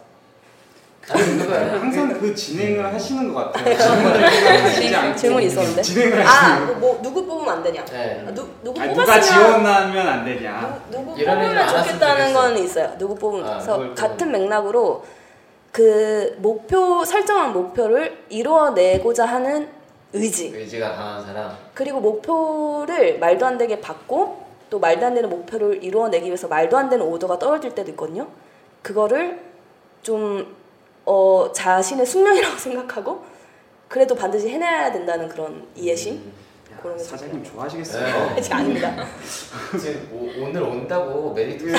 [1.06, 3.76] 항상 그 진행을 하시는 것 같아요.
[3.76, 5.82] 질문을 않고 질문이 있었는데.
[5.82, 7.84] 진행을 아, 하시는 뭐, 뭐 누구 뽑으면 안 되냐?
[7.84, 8.24] 네.
[8.26, 10.82] 아, 누, 누구 아니, 누가 뽑았으면 지원하면 안 되냐.
[10.90, 12.32] 누, 일이 뽑으면 좋겠다는.
[12.32, 12.94] 건 있어요.
[12.98, 15.04] 누구 뽑으면 아, 그래서 같은 맥락으로
[15.72, 19.68] 그 목표 설정한 목표를 이루어내고자 하는
[20.14, 21.56] 의지 의지가 강한 사람.
[21.74, 26.88] 그리고 목표를 말도 안 되게 받고 또 말도 안 되는 목표를 이루어내기 위해서 말도 안
[26.88, 28.28] 되는 오더가 떨어질 때도 있거든요.
[28.80, 29.40] 그거를
[30.02, 30.54] 좀
[31.04, 33.24] 어, 자신의 숙명이라고 생각하고
[33.88, 36.44] 그래도 반드시 해내야 된다는 그런 이해심 음.
[36.98, 37.50] 사장님 네.
[37.50, 38.34] 좋아하시겠어요.
[38.36, 39.06] 아직 아닙니다.
[39.80, 41.72] 지금 오, 오늘 온다고 메리트를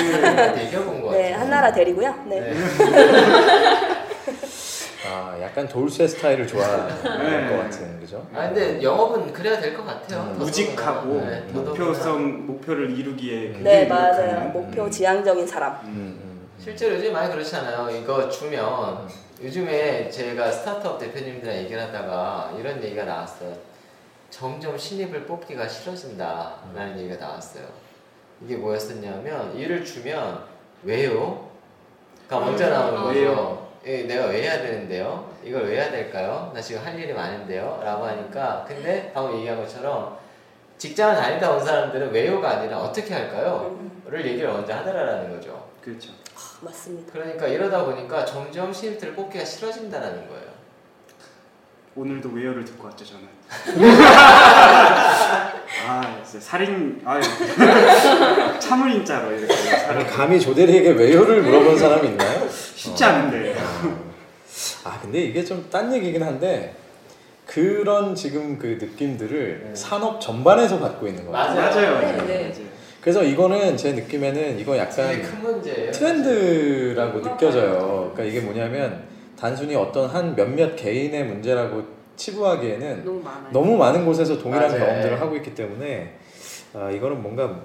[0.58, 1.22] 얘기해본 거 같아요.
[1.22, 2.24] 네, 한나라 데리고요.
[2.26, 2.40] 네.
[2.40, 2.54] 네.
[5.08, 6.88] 아 약간 돌쇠 스타일을 좋아하는
[7.48, 7.48] 네.
[7.56, 8.26] 것 같은 그죠?
[8.34, 10.22] 아 근데 영업은 그래야 될 것 같아요.
[10.32, 10.38] 음.
[10.38, 11.40] 무직하고 네.
[11.52, 14.48] 목표성 목표를 이루기에 네, 굉장히 맞아요.
[14.50, 15.74] 목표 지향적인 사람.
[15.84, 16.48] 음, 음.
[16.58, 17.90] 실제로 요즘 많이 그렇잖아요.
[17.96, 19.08] 이거 주면
[19.42, 23.52] 요즘에 제가 스타트업 대표님들이랑 얘기를 하다가 이런 얘기가 나왔어요.
[24.30, 27.64] 점점 신입을 뽑기가 싫어진다 라는 얘기가 나왔어요.
[28.44, 30.42] 이게 뭐였었냐면 일을 주면
[30.82, 31.48] 왜요?
[32.28, 33.18] 가 먼저 나오는 아, 거죠.
[33.18, 33.65] 왜요?
[33.86, 35.32] 예, 내가 왜 해야 되는데요?
[35.44, 36.50] 이걸 왜 해야 될까요?
[36.52, 37.80] 나 지금 할 일이 많은데요?
[37.84, 40.18] 라고 하니까 근데 방금 얘기한 것처럼
[40.76, 43.78] 직장을 다니다 온 사람들은 왜요가 아니라 어떻게 할까요?
[44.06, 45.68] 를 얘기를 먼저 하더라라는 거죠.
[45.82, 46.10] 그렇죠.
[46.34, 47.12] 아, 맞습니다.
[47.12, 50.45] 그러니까 이러다 보니까 점점 신입들을 뽑기가 싫어진다라는 거예요.
[51.96, 53.24] 오늘도 웨어를 듣고 왔죠 저는.
[55.88, 57.22] 아 진짜 살인 아유
[58.60, 59.54] 참을 인자로 이렇게
[59.88, 62.46] 아니, 감히 조대리에게 외요를 물어본 사람이 있나요?
[62.50, 63.54] 쉽지 않은데.
[64.84, 66.74] 아 근데 이게 좀 딴 얘기긴 한데
[67.46, 69.74] 그런 지금 그 느낌들을 네.
[69.74, 71.32] 산업 전반에서 받고 있는 거예요.
[71.32, 71.54] 맞아요.
[71.60, 72.00] 맞아요.
[72.00, 72.26] 네, 맞아요.
[72.26, 72.38] 네.
[72.50, 72.66] 맞아요.
[73.00, 75.92] 그래서 이거는 제 느낌에는 이거 약간 큰 문제예요.
[75.92, 78.10] 트렌드라고 느껴져요.
[78.12, 79.04] 그러니까 이게 뭐냐면
[79.38, 81.82] 단순히 어떤 한 몇몇 개인의 문제라고
[82.16, 83.48] 치부하기에는 너무 많아요.
[83.52, 84.80] 너무 많은 곳에서 동일한 맞아요.
[84.84, 86.14] 경험들을 하고 있기 때문에
[86.74, 87.60] 아, 이거는 뭔가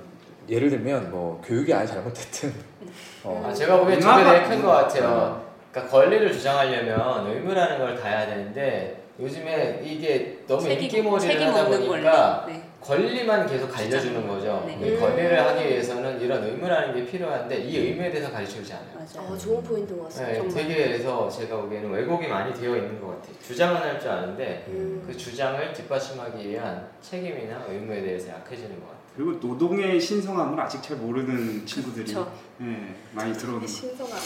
[0.49, 2.53] 예를 들면 뭐 교육이 아예 잘못됐든
[3.23, 5.45] 어, 아, 제가 보기엔 저게 되게 큰것 같아요.
[5.71, 12.45] 그러니까 권리를 주장하려면 의무라는 걸 다해야 되는데 요즘에 이게 너무 책임- 인기몰이를 책임 하다 보니까.
[12.47, 12.61] 네.
[12.81, 14.63] 권리만 계속 갈려주는 거죠.
[14.65, 14.73] 네.
[14.87, 18.89] 이 권리를 하기 위해서는 이런 의무라는 게 필요한데 이 의무에 대해서 가르쳐주지 않아요.
[18.95, 19.33] 맞아요.
[19.33, 20.31] 아, 좋은 포인트인 것 같습니다.
[20.33, 20.55] 네, 정말.
[20.55, 23.35] 되게 그래서 제가 보기에는 왜곡이 많이 되어 있는 것 같아요.
[23.45, 25.03] 주장은 할 줄 아는데 음.
[25.05, 29.01] 그 주장을 뒷받침하기 위한 책임이나 의무에 대해서 약해지는 것 같아요.
[29.15, 32.31] 그리고 노동의 신성함을 아직 잘 모르는 친구들이 그쵸.
[32.61, 33.67] 예, 많이 들어오는 거.
[33.67, 34.17] 신성한.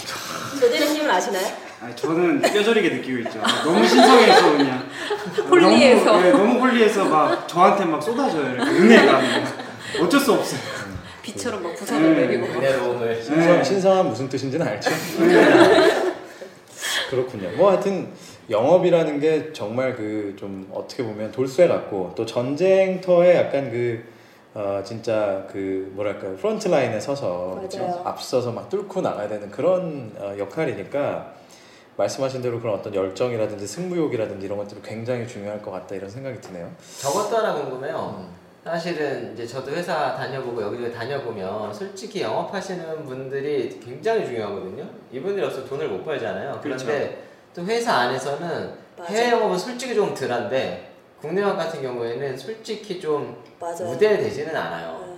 [0.59, 1.47] 조대리님은 아시나요?
[1.81, 3.41] 아니, 저는 뼈저리게 느끼고 있죠.
[3.63, 4.87] 너무 신성해서 그냥
[5.49, 6.05] 홀리해서.
[6.05, 8.44] 너무, 예, 너무 홀리해서 막 저한테 막 쏟아져요.
[8.53, 9.21] 이렇게 은혜가
[10.01, 10.59] 어쩔 수 없어요.
[11.21, 12.25] 비처럼 막 부산을 네.
[12.27, 12.57] 내리고 막.
[12.57, 13.63] 은혜로움을 신성, 네.
[13.63, 14.91] 신성한 무슨 뜻인지는 알죠.
[17.09, 17.49] 그렇군요.
[17.57, 18.09] 뭐 하여튼
[18.49, 24.03] 영업이라는 게 정말 그 좀 어떻게 보면 돌쇠 같고 또 전쟁터에 약간 그
[24.53, 27.59] 어, 진짜 그 뭐랄까요 front line에 서서?
[27.61, 28.01] 맞아요.
[28.05, 31.33] 앞서서 막 뚫고 나가야 되는 그런 어, 역할이니까
[31.97, 36.69] 말씀하신 대로 그런 어떤 열정이라든지 승부욕이라든지 이런 것들이 굉장히 중요할 것 같다 이런 생각이 드네요.
[36.99, 38.29] 저것도 하나 궁금해요.
[38.63, 44.83] 사실은 이제 저도 회사 다녀보고 여기저기 다녀보면 솔직히 영업하시는 분들이 굉장히 중요하거든요.
[45.11, 46.59] 이분들이 없으면 돈을 못 벌잖아요.
[46.63, 47.23] 그런데
[47.55, 49.09] 또 회사 안에서는 맞아요.
[49.11, 50.91] 해외 영업은 솔직히 좀 덜한데
[51.21, 53.85] 국내 영업 같은 경우에는 솔직히 좀 맞아요.
[53.85, 54.99] 무대되지는 않아요.
[55.07, 55.15] 네.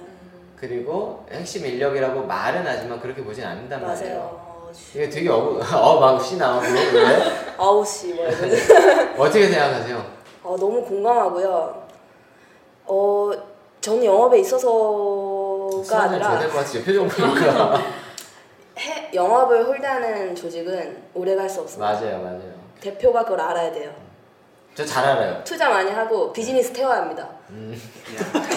[0.57, 3.95] 그리고 핵심 인력이라고 말은 하지만 그렇게 보진 않는단 맞아요.
[3.95, 4.36] 말이에요.
[4.67, 4.97] 어, 씨.
[4.97, 7.21] 이게 되게 어우 어막씨 나오고 왜?
[7.57, 8.51] 아우 씨 뭐 이런.
[9.17, 10.05] 어떻게 생각하세요?
[10.43, 11.87] 어, 너무 공감하고요.
[12.85, 13.31] 어,
[13.81, 16.83] 저는 영업에 있어서가 아니라 될것 같아요.
[16.83, 17.81] 표정 보니까
[18.79, 21.93] 해, 영업을 홀드하는 조직은 오래 갈 수 없습니다.
[21.93, 22.57] 맞아요, 맞아요.
[22.81, 23.91] 대표가 그걸 알아야 돼요.
[24.75, 25.41] 저 잘 알아요.
[25.43, 27.27] 투자 많이 하고 비즈니스 태워야 합니다.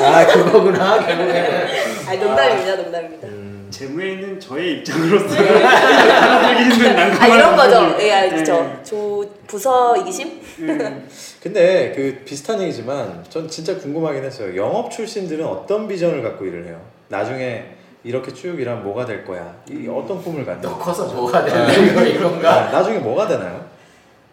[0.03, 1.69] 아 그거구나 결국에는.
[2.09, 3.27] 아니 농담입니다, 농담입니다.
[3.29, 3.50] 음.
[3.71, 7.97] 재무에 있는 저의 입장으로서 알아들기 힘든 난감한 아 이런 거죠.
[8.01, 8.29] 예, 아, 네.
[8.31, 8.81] 그렇죠.
[8.83, 10.41] 조 부서 이기심?
[10.61, 11.09] 음,
[11.43, 14.57] 근데 그 비슷한 얘기지만 전 진짜 궁금하긴 했어요.
[14.57, 16.81] 영업 출신들은 어떤 비전을 갖고 일을 해요?
[17.09, 17.65] 나중에
[18.05, 19.55] 이렇게 쭉 일하면 뭐가 될 거야?
[19.69, 20.79] 이 어떤 꿈을 갖는 너?
[20.79, 22.69] 커서 뭐가 되는 이거 이건가?
[22.69, 23.65] 아, 나중에 뭐가 되나요?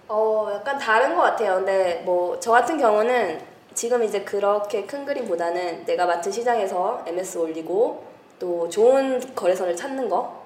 [0.07, 1.55] 어, 약간 다른 것 같아요.
[1.55, 3.39] 근데 뭐 저 같은 경우는
[3.73, 8.03] 지금 이제 그렇게 큰 그림보다는 내가 맡은 시장에서 MS 올리고
[8.39, 10.41] 또 좋은 거래선을 찾는 거.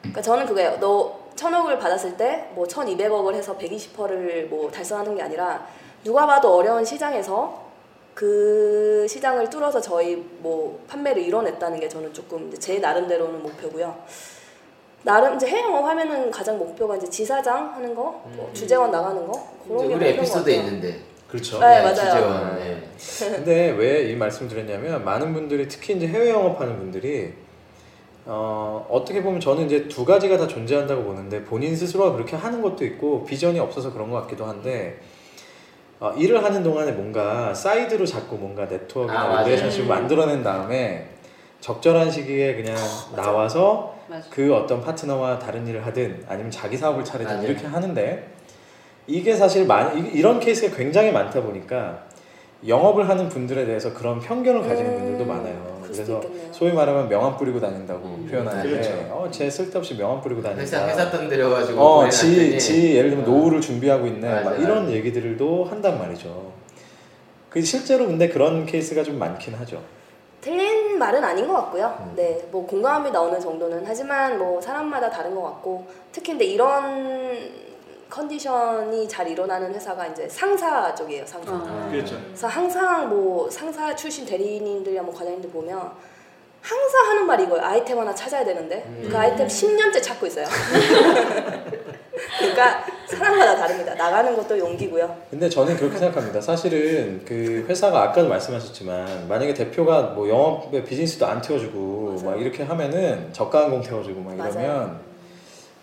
[0.00, 0.78] 그러니까 저는 그거예요.
[0.80, 5.66] 너 천억을 받았을 때 뭐 1,200억을 해서 120%를 뭐 달성하는 게 아니라
[6.04, 7.68] 누가 봐도 어려운 시장에서
[8.14, 13.96] 그 시장을 뚫어서 저희 뭐 판매를 이뤄냈다는 게 저는 조금 제 나름대로는 목표고요.
[15.02, 18.02] 나름 이제 해외 영업 하면은 가장 목표가 이제 지사장 하는 거,
[18.36, 18.54] 뭐 음.
[18.54, 19.32] 주재원 나가는 거
[19.66, 20.54] 그런 게 우리 같아요.
[20.56, 21.00] 있는데.
[21.30, 21.58] 그렇죠.
[21.60, 21.94] 네, 맞아요.
[21.94, 22.82] 주재원, 네.
[23.36, 27.32] 근데 왜 이 말씀을 드렸냐면 많은 분들이 특히 이제 해외 영업하는 분들이
[28.26, 32.84] 어, 어떻게 보면 저는 이제 두 가지가 다 존재한다고 보는데 본인 스스로가 그렇게 하는 것도
[32.84, 34.98] 있고 비전이 없어서 그런 것 같기도 한데
[36.00, 39.44] 어, 일을 하는 동안에 뭔가 사이드로 자꾸 뭔가 네트워크나 아, 맞아요.
[39.46, 41.08] relationship을 만들어낸 다음에
[41.60, 42.76] 적절한 시기에 그냥
[43.14, 44.26] 나와서 맞아.
[44.30, 47.46] 그 어떤 파트너와 다른 일을 하든 아니면 자기 사업을 차리든 맞아요.
[47.48, 48.28] 이렇게 하는데
[49.10, 52.04] 이게 사실 많이 이- 이런 케이스가 굉장히 많다 보니까
[52.66, 55.80] 영업을 하는 분들에 대해서 그런 편견을 가지는 음, 분들도 많아요.
[55.82, 56.52] 그래서 있겠네요.
[56.52, 58.90] 소위 말하면 명함 뿌리고 다닌다고 음, 표현하는데 그렇죠.
[59.10, 60.62] 어, 쟤 쓸데없이 명함 뿌리고 다닌다.
[60.62, 63.28] 회사 회사 돈 들여가지고 어, 지, 지 예를 들면 어.
[63.30, 64.42] 노후를 준비하고 있네.
[64.42, 64.60] 막.
[64.60, 66.52] 이런 얘기들도 한단 말이죠.
[67.48, 69.82] 그 실제로 근데 그런 케이스가 좀 많긴 하죠.
[70.40, 71.98] 틀린 말은 아닌 것 같고요.
[72.00, 72.12] 음.
[72.14, 77.69] 네, 뭐 공감합니다 어느 정도는 하지만 뭐 사람마다 다른 것 같고 특히 근데 이런
[78.10, 81.52] 컨디션이 잘 일어나는 회사가 이제 상사 쪽이에요 상사.
[81.52, 81.88] 어.
[81.90, 82.16] 그렇죠.
[82.26, 85.90] 그래서 항상 뭐 상사 출신 대리인들이나 뭐 과장님들 보면
[86.60, 87.64] 항상 하는 말이 이거예요.
[87.64, 89.08] 아이템 하나 찾아야 되는데 음.
[89.10, 90.46] 그 아이템 10년째 찾고 있어요.
[92.38, 93.94] 그러니까 사람마다 다릅니다.
[93.94, 95.16] 나가는 것도 용기고요.
[95.30, 96.40] 근데 저는 그렇게 생각합니다.
[96.40, 102.30] 사실은 그 회사가 아까도 말씀하셨지만 만약에 대표가 뭐 영업에 비즈니스도 안 태워주고 맞아요.
[102.30, 105.09] 막 이렇게 하면은 저가항공 태워주고 막 이러면 맞아요.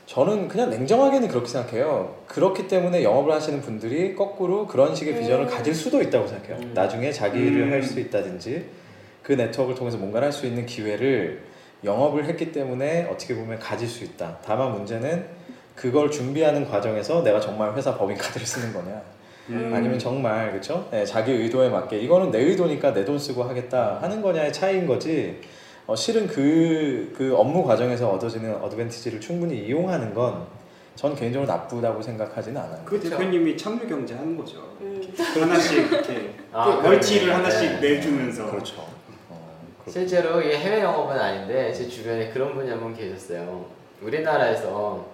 [0.08, 2.16] 저는 그냥 냉정하게는 그렇게 생각해요.
[2.28, 5.50] 그렇기 때문에 영업을 하시는 분들이 거꾸로 그런 식의 비전을 음.
[5.50, 6.58] 가질 수도 있다고 생각해요.
[6.66, 6.72] 음.
[6.74, 7.72] 나중에 자기 일을 음.
[7.74, 8.66] 할수 있다든지
[9.22, 11.42] 그 네트워크를 통해서 뭔가를 할 수 있는 기회를
[11.84, 14.38] 영업을 했기 때문에 어떻게 보면 가질 수 있다.
[14.46, 15.26] 다만 문제는
[15.76, 19.02] 그걸 준비하는 과정에서 내가 정말 회사 법인 카드를 쓰는 거냐.
[19.50, 19.72] 음.
[19.76, 20.90] 아니면 정말 그렇죠?
[21.06, 25.42] 자기 의도에 맞게 이거는 내 의도니까 내 돈 쓰고 하겠다 하는 거냐의 차이인 거지.
[25.88, 30.46] 어, 실은 그, 그 업무 과정에서 얻어지는 어드밴티지를 충분히 이용하는 건
[30.98, 32.82] 전 개인적으로 나쁘다고 생각하지는 않아요.
[32.84, 34.58] 그 대표님이 참여 경제 하는 거죠.
[34.82, 35.00] 음.
[35.40, 37.34] 하나씩 이렇게 아, 그 멀티를 그러네.
[37.44, 37.80] 하나씩 네.
[37.82, 38.82] 내주면서 그렇죠.
[39.30, 39.52] 어,
[39.84, 43.68] 그렇- 실제로 이게 해외 영업은 아닌데 제 주변에 그런 분이 한 분 계셨어요.
[44.02, 45.06] 우리나라에서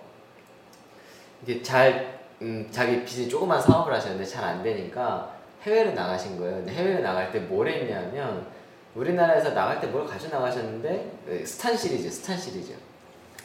[1.46, 6.56] 이게 잘 음, 자기 비즈니스 조그만 사업을 하셨는데 잘 안 되니까 해외로 나가신 거예요.
[6.56, 8.46] 근데 해외로 나갈 때 뭘 했냐면
[8.96, 12.74] 우리나라에서 나갈 때 뭘 가져 나가셨는데 그 스탄 시리즈, 스탄 시리즈.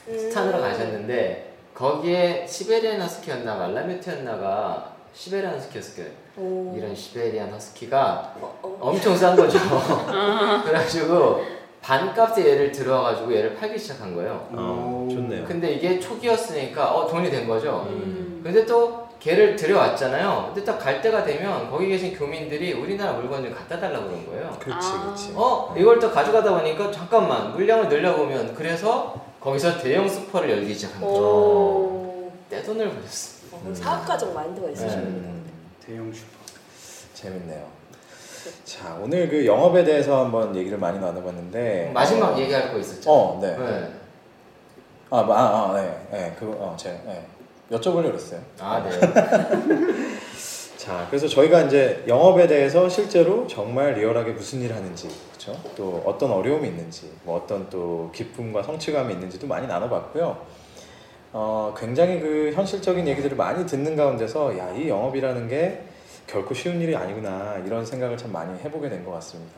[0.06, 0.62] 스탄으로 음.
[0.62, 6.10] 가셨는데 거기에 시베리안 허스키였나 말라뮤트였나가 시베리안 허스키였을 거예요.
[6.36, 6.74] 오.
[6.76, 8.78] 이런 시베리안 허스키가 어, 어.
[8.80, 9.58] 엄청 싼 거죠.
[10.64, 11.42] 그래가지고
[11.82, 14.48] 반값에 얘를 들어와가지고 얘를 팔기 시작한 거예요.
[14.52, 15.10] 어, 오.
[15.12, 15.44] 좋네요.
[15.44, 17.86] 근데 이게 초기였으니까 어 돈이 된 거죠.
[17.88, 18.40] 음.
[18.44, 20.52] 근데 또 걔를 들여왔잖아요.
[20.54, 24.56] 근데 딱 갈 때가 되면 거기 계신 교민들이 우리나라 물건 좀 갖다 달라고 그런 거예요.
[24.60, 25.02] 그렇지, 아.
[25.02, 25.32] 그렇지.
[25.34, 31.20] 어 이걸 또 가져가다 보니까 잠깐만 물량을 늘려보면 그래서 거기서 대형 슈퍼를 열기 시작한 거죠.
[31.20, 32.32] 오.
[32.48, 33.38] 떼돈을 벌였어.
[33.52, 35.02] 어, 사업가적 마인드가 있으시네.
[35.02, 35.50] 음,
[35.84, 36.28] 대형 슈퍼.
[37.14, 37.66] 재밌네요.
[38.64, 43.10] 자, 오늘 그 영업에 대해서 한번 얘기를 많이 나눠봤는데 마지막 어, 얘기할 거 있었죠.
[43.10, 43.56] 어, 네.
[43.56, 43.88] 네.
[45.10, 47.26] 아, 뭐, 아, 아, 네, 네, 그거, 어, 제가 네.
[47.70, 48.40] 여쭤보려고 그랬어요.
[48.60, 48.90] 아 네.
[50.76, 55.60] 자, 그래서 저희가 이제 영업에 대해서 실제로 정말 리얼하게 무슨 일을 하는지, 그렇죠?
[55.76, 60.38] 또 어떤 어려움이 있는지, 뭐 어떤 또 기쁨과 성취감이 있는지도 많이 나눠봤고요.
[61.32, 65.82] 어, 굉장히 그 현실적인 얘기들을 많이 듣는 가운데서 야, 이 영업이라는 게
[66.26, 69.52] 결코 쉬운 일이 아니구나 이런 생각을 참 많이 해보게 된 것 같습니다.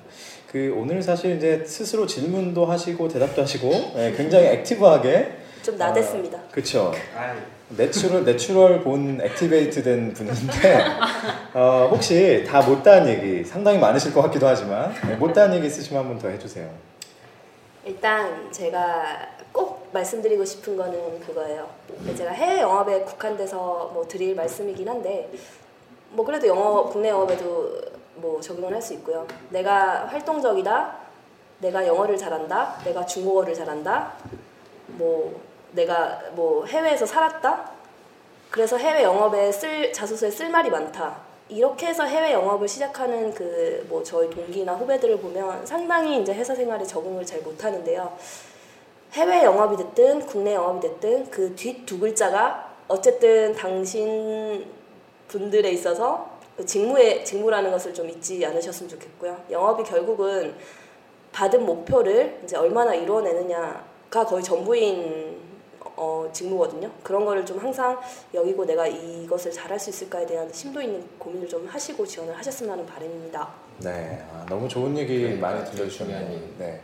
[0.50, 5.32] 그 오늘 사실 이제 스스로 질문도 하시고 대답도 하시고 예, 굉장히 active하게
[5.70, 6.38] 좀 나댔습니다.
[6.50, 6.92] 그렇죠.
[7.16, 7.34] 아,
[7.68, 10.84] natural natural born activate 된 분인데
[11.54, 16.18] 어, 혹시 다 못다한 얘기 상당히 많으실 것 같기도 하지만 네, 못다한 얘기 있으시면 한번
[16.18, 16.68] 더 해주세요.
[17.84, 21.68] 일단 제가 꼭 말씀드리고 싶은 거는 그거예요.
[22.16, 25.30] 제가 해외 영업에 국한돼서 뭐 드릴 말씀이긴 한데
[26.10, 27.72] 뭐 그래도 영어 국내 영업에도
[28.16, 29.26] 뭐 적용을 할 수 있고요.
[29.50, 30.96] 내가 활동적이다.
[31.60, 32.78] 내가 영어를 잘한다.
[32.84, 34.12] 내가 중국어를 잘한다.
[34.88, 35.40] 뭐
[35.72, 37.70] 내가 뭐 해외에서 살았다.
[38.50, 41.16] 그래서 해외 영업에 쓸 자소서에 쓸 말이 많다.
[41.48, 46.84] 이렇게 해서 해외 영업을 시작하는 그 뭐 저희 동기나 후배들을 보면 상당히 이제 회사 생활에
[46.84, 48.16] 적응을 잘 못하는데요.
[49.14, 54.64] 해외 영업이 됐든 국내 영업이 됐든 그 뒷 두 글자가 어쨌든 당신
[55.28, 59.36] 분들에 있어서 그 직무에 직무라는 것을 좀 잊지 않으셨으면 좋겠고요.
[59.50, 60.54] 영업이 결국은
[61.32, 65.36] 받은 목표를 이제 얼마나 이루어내느냐가 거의 전부인
[66.01, 66.90] 어, 직무거든요.
[67.03, 68.01] 그런 거를 좀 항상
[68.32, 72.86] 여기고 내가 이것을 잘할 수 있을까에 대한 심도 있는 고민을 좀 하시고 지원을 하셨으면 하는
[72.86, 73.69] 바람입니다.
[73.82, 75.64] 네, 아, 너무 좋은 얘기 네, 많이 맞아요.
[75.70, 76.38] 들려주셨네요.
[76.58, 76.80] 네,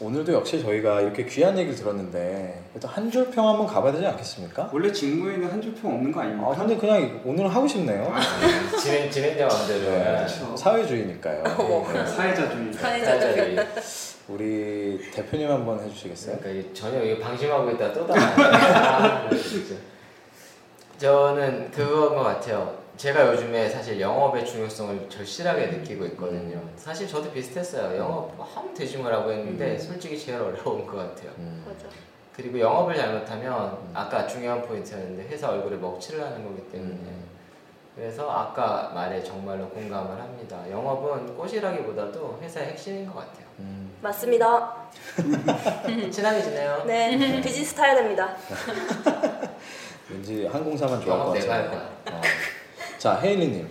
[0.00, 4.70] 오늘도 역시 저희가 이렇게 귀한 얘기를 들었는데 그래도 한줄 평 한번 가봐야 되지 않겠습니까?
[4.72, 6.48] 원래 직무에는 한 줄 평 없는 거 아닙니까?
[6.52, 8.12] 아, 근데 그냥 오늘 하고 싶네요.
[8.80, 9.80] 진행 진행자 마음대로.
[9.90, 10.56] 네, 그렇죠.
[10.56, 11.42] 사회주의니까요.
[11.42, 12.06] 네.
[12.06, 12.72] 사회자주의.
[12.74, 13.58] 사회자들이
[14.28, 16.38] 우리 대표님 한번 해주시겠어요?
[16.40, 19.28] 그러니까 전혀 이거 방심하고 있다 또 나와요.
[19.42, 19.74] 진짜.
[20.98, 22.85] 저는 그거인 것 같아요.
[22.96, 26.60] 제가 요즘에 사실 영업의 중요성을 절실하게 느끼고 있거든요.
[26.76, 27.96] 사실 저도 비슷했어요.
[27.98, 31.30] 영업 하면 되지 뭐라고 했는데 솔직히 제일 어려운 것 같아요.
[31.38, 31.64] 음.
[32.34, 37.24] 그리고 영업을 잘못하면 아까 중요한 포인트였는데 회사 얼굴에 먹칠을 하는 거기 때문에 음.
[37.94, 40.62] 그래서 아까 말에 정말로 공감을 합니다.
[40.70, 43.46] 영업은 꽃이라기보다도 회사의 핵심인 것 같아요.
[43.60, 43.94] 음.
[44.02, 44.88] 맞습니다.
[46.10, 46.84] 친하게 지내요.
[46.86, 48.36] 네, 비즈니스 타야 됩니다.
[50.08, 52.20] 왠지 항공사만 좋아할 것 영업 내가 할 같아요.
[53.06, 53.68] 자, 헤일리님.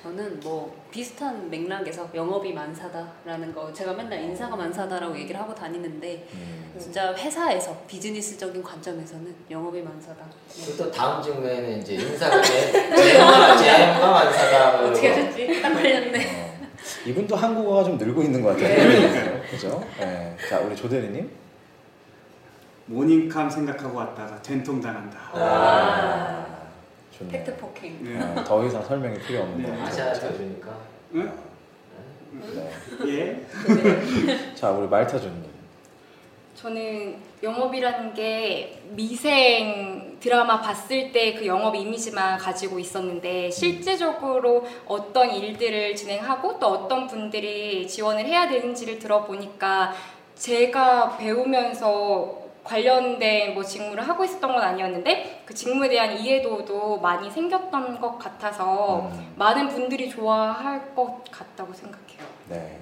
[0.00, 6.76] 저는 뭐 비슷한 맥락에서 영업이 만사다라는 거 제가 맨날 인사가 만사다라고 얘기를 하고 다니는데 음.
[6.78, 10.24] 진짜 회사에서 비즈니스적인 관점에서는 영업이 만사다.
[10.48, 10.76] 네.
[10.76, 14.80] 또 다음 직무에는 이제 인사가 제형과 제형과 완사다.
[14.84, 15.60] 어떻게 됐지?
[15.60, 16.18] 딱 걸렸네.
[16.40, 16.58] 어,
[17.04, 19.42] 이분도 한국어가 좀 늘고 있는 것 같아요.
[19.50, 19.84] 그죠?
[19.98, 20.36] 네.
[20.48, 21.28] 자, 우리 조대리님.
[22.86, 25.18] 모닝캄 생각하고 왔다가 된통 당한다.
[25.32, 26.47] 아,
[27.18, 27.32] 좋네요.
[27.44, 27.98] 팩트 폭행.
[28.02, 28.20] 네.
[28.22, 29.76] 어, 더 이상 설명이 필요 없는 네.
[29.78, 30.12] 것 아시아.
[30.12, 30.70] 대주니까.
[31.14, 31.32] 응?
[32.32, 32.70] 네.
[33.06, 34.54] 예.
[34.54, 35.48] 자, 우리 말타주님.
[36.54, 45.94] 저는 영업이라는 게 미생 드라마 봤을 때 그 영업 이미지만 가지고 있었는데 실제적으로 어떤 일들을
[45.94, 49.94] 진행하고 또 어떤 분들이 지원을 해야 되는지를 들어보니까
[50.34, 57.98] 제가 배우면서 관련된 뭐 직무를 하고 있었던 건 아니었는데 그 직무에 대한 이해도도 많이 생겼던
[57.98, 59.32] 것 같아서 음.
[59.36, 62.18] 많은 분들이 좋아할 것 같다고 생각해요.
[62.50, 62.78] 네.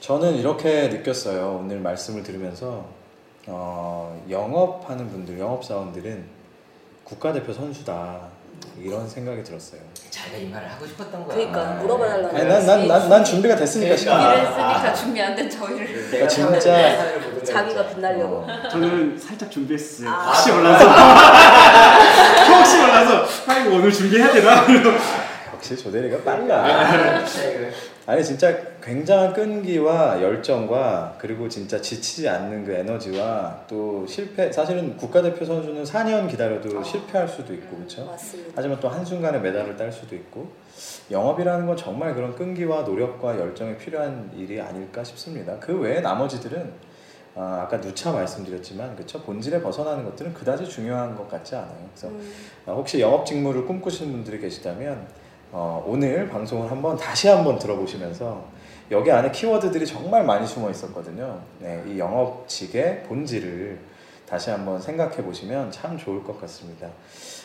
[0.00, 1.60] 저는 이렇게 느꼈어요.
[1.60, 2.86] 오늘 말씀을 들으면서
[3.46, 6.24] 어, 영업하는 분들, 영업사원들은
[7.04, 8.28] 국가대표 선수다
[8.80, 9.80] 이런 생각이 들었어요.
[10.10, 11.34] 자기가 이 말을 하고 싶었던 거야.
[11.36, 13.96] 그러니까 아, 물어봐달라는 아니, 난, 난, 난, 난 준비가 됐으니까 그러니까.
[13.96, 14.38] 시간.
[14.38, 15.86] 이랬으니까 준비 안 된 저희를.
[16.10, 18.36] 그러니까 진짜 자기가 빛나려고.
[18.48, 20.08] 어, 저는 살짝 준비했어요.
[20.08, 20.32] 아.
[20.32, 20.84] 혹시 몰라서.
[22.58, 23.24] 혹시 몰라서.
[23.46, 24.64] 아, 이거 오늘 준비해야 되나?
[25.54, 27.20] 역시 조대리가 빨라.
[28.04, 35.44] 아니 진짜 굉장한 끈기와 열정과 그리고 진짜 지치지 않는 그 에너지와 또 실패 사실은 국가대표
[35.44, 36.82] 선수는 4년 기다려도 아.
[36.82, 38.04] 실패할 수도 있고 그렇죠.
[38.06, 38.52] 맞습니다.
[38.56, 40.50] 하지만 또 한순간에 메달을 딸 수도 있고
[41.12, 45.56] 영업이라는 건 정말 그런 끈기와 노력과 열정이 필요한 일이 아닐까 싶습니다.
[45.60, 46.92] 그 외에 나머지들은
[47.34, 51.88] 아, 아까 누차 말씀드렸지만 그렇죠 본질에 벗어나는 것들은 그다지 중요한 것 같지 않아요.
[51.94, 52.32] 그래서 음,
[52.66, 55.06] 아, 혹시 영업 직무를 꿈꾸시는 분들이 계시다면
[55.52, 58.42] 어, 오늘 방송을 한번 다시 한번 들어보시면서
[58.90, 61.38] 여기 안에 키워드들이 정말 많이 숨어 있었거든요.
[61.60, 63.78] 네, 이 영업직의 본질을
[64.26, 66.88] 다시 한번 생각해 보시면 참 좋을 것 같습니다.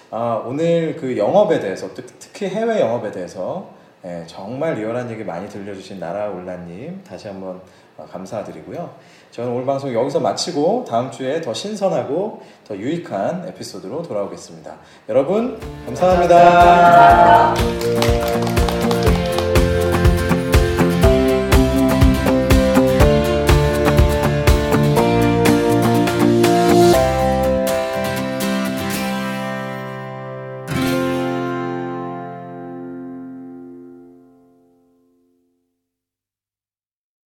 [0.10, 5.50] 아, 오늘 그 영업에 대해서 특- 특히 해외 영업에 대해서 예, 정말 리얼한 얘기 많이
[5.50, 7.60] 들려주신 나라올라님 다시 한번
[7.98, 8.90] 어, 감사드리고요.
[9.32, 14.76] 저는 오늘 방송 여기서 마치고 다음 주에 더 신선하고 더 유익한 에피소드로 돌아오겠습니다.
[15.10, 17.54] 여러분 감사합니다.
[17.54, 18.87] 감사합니다.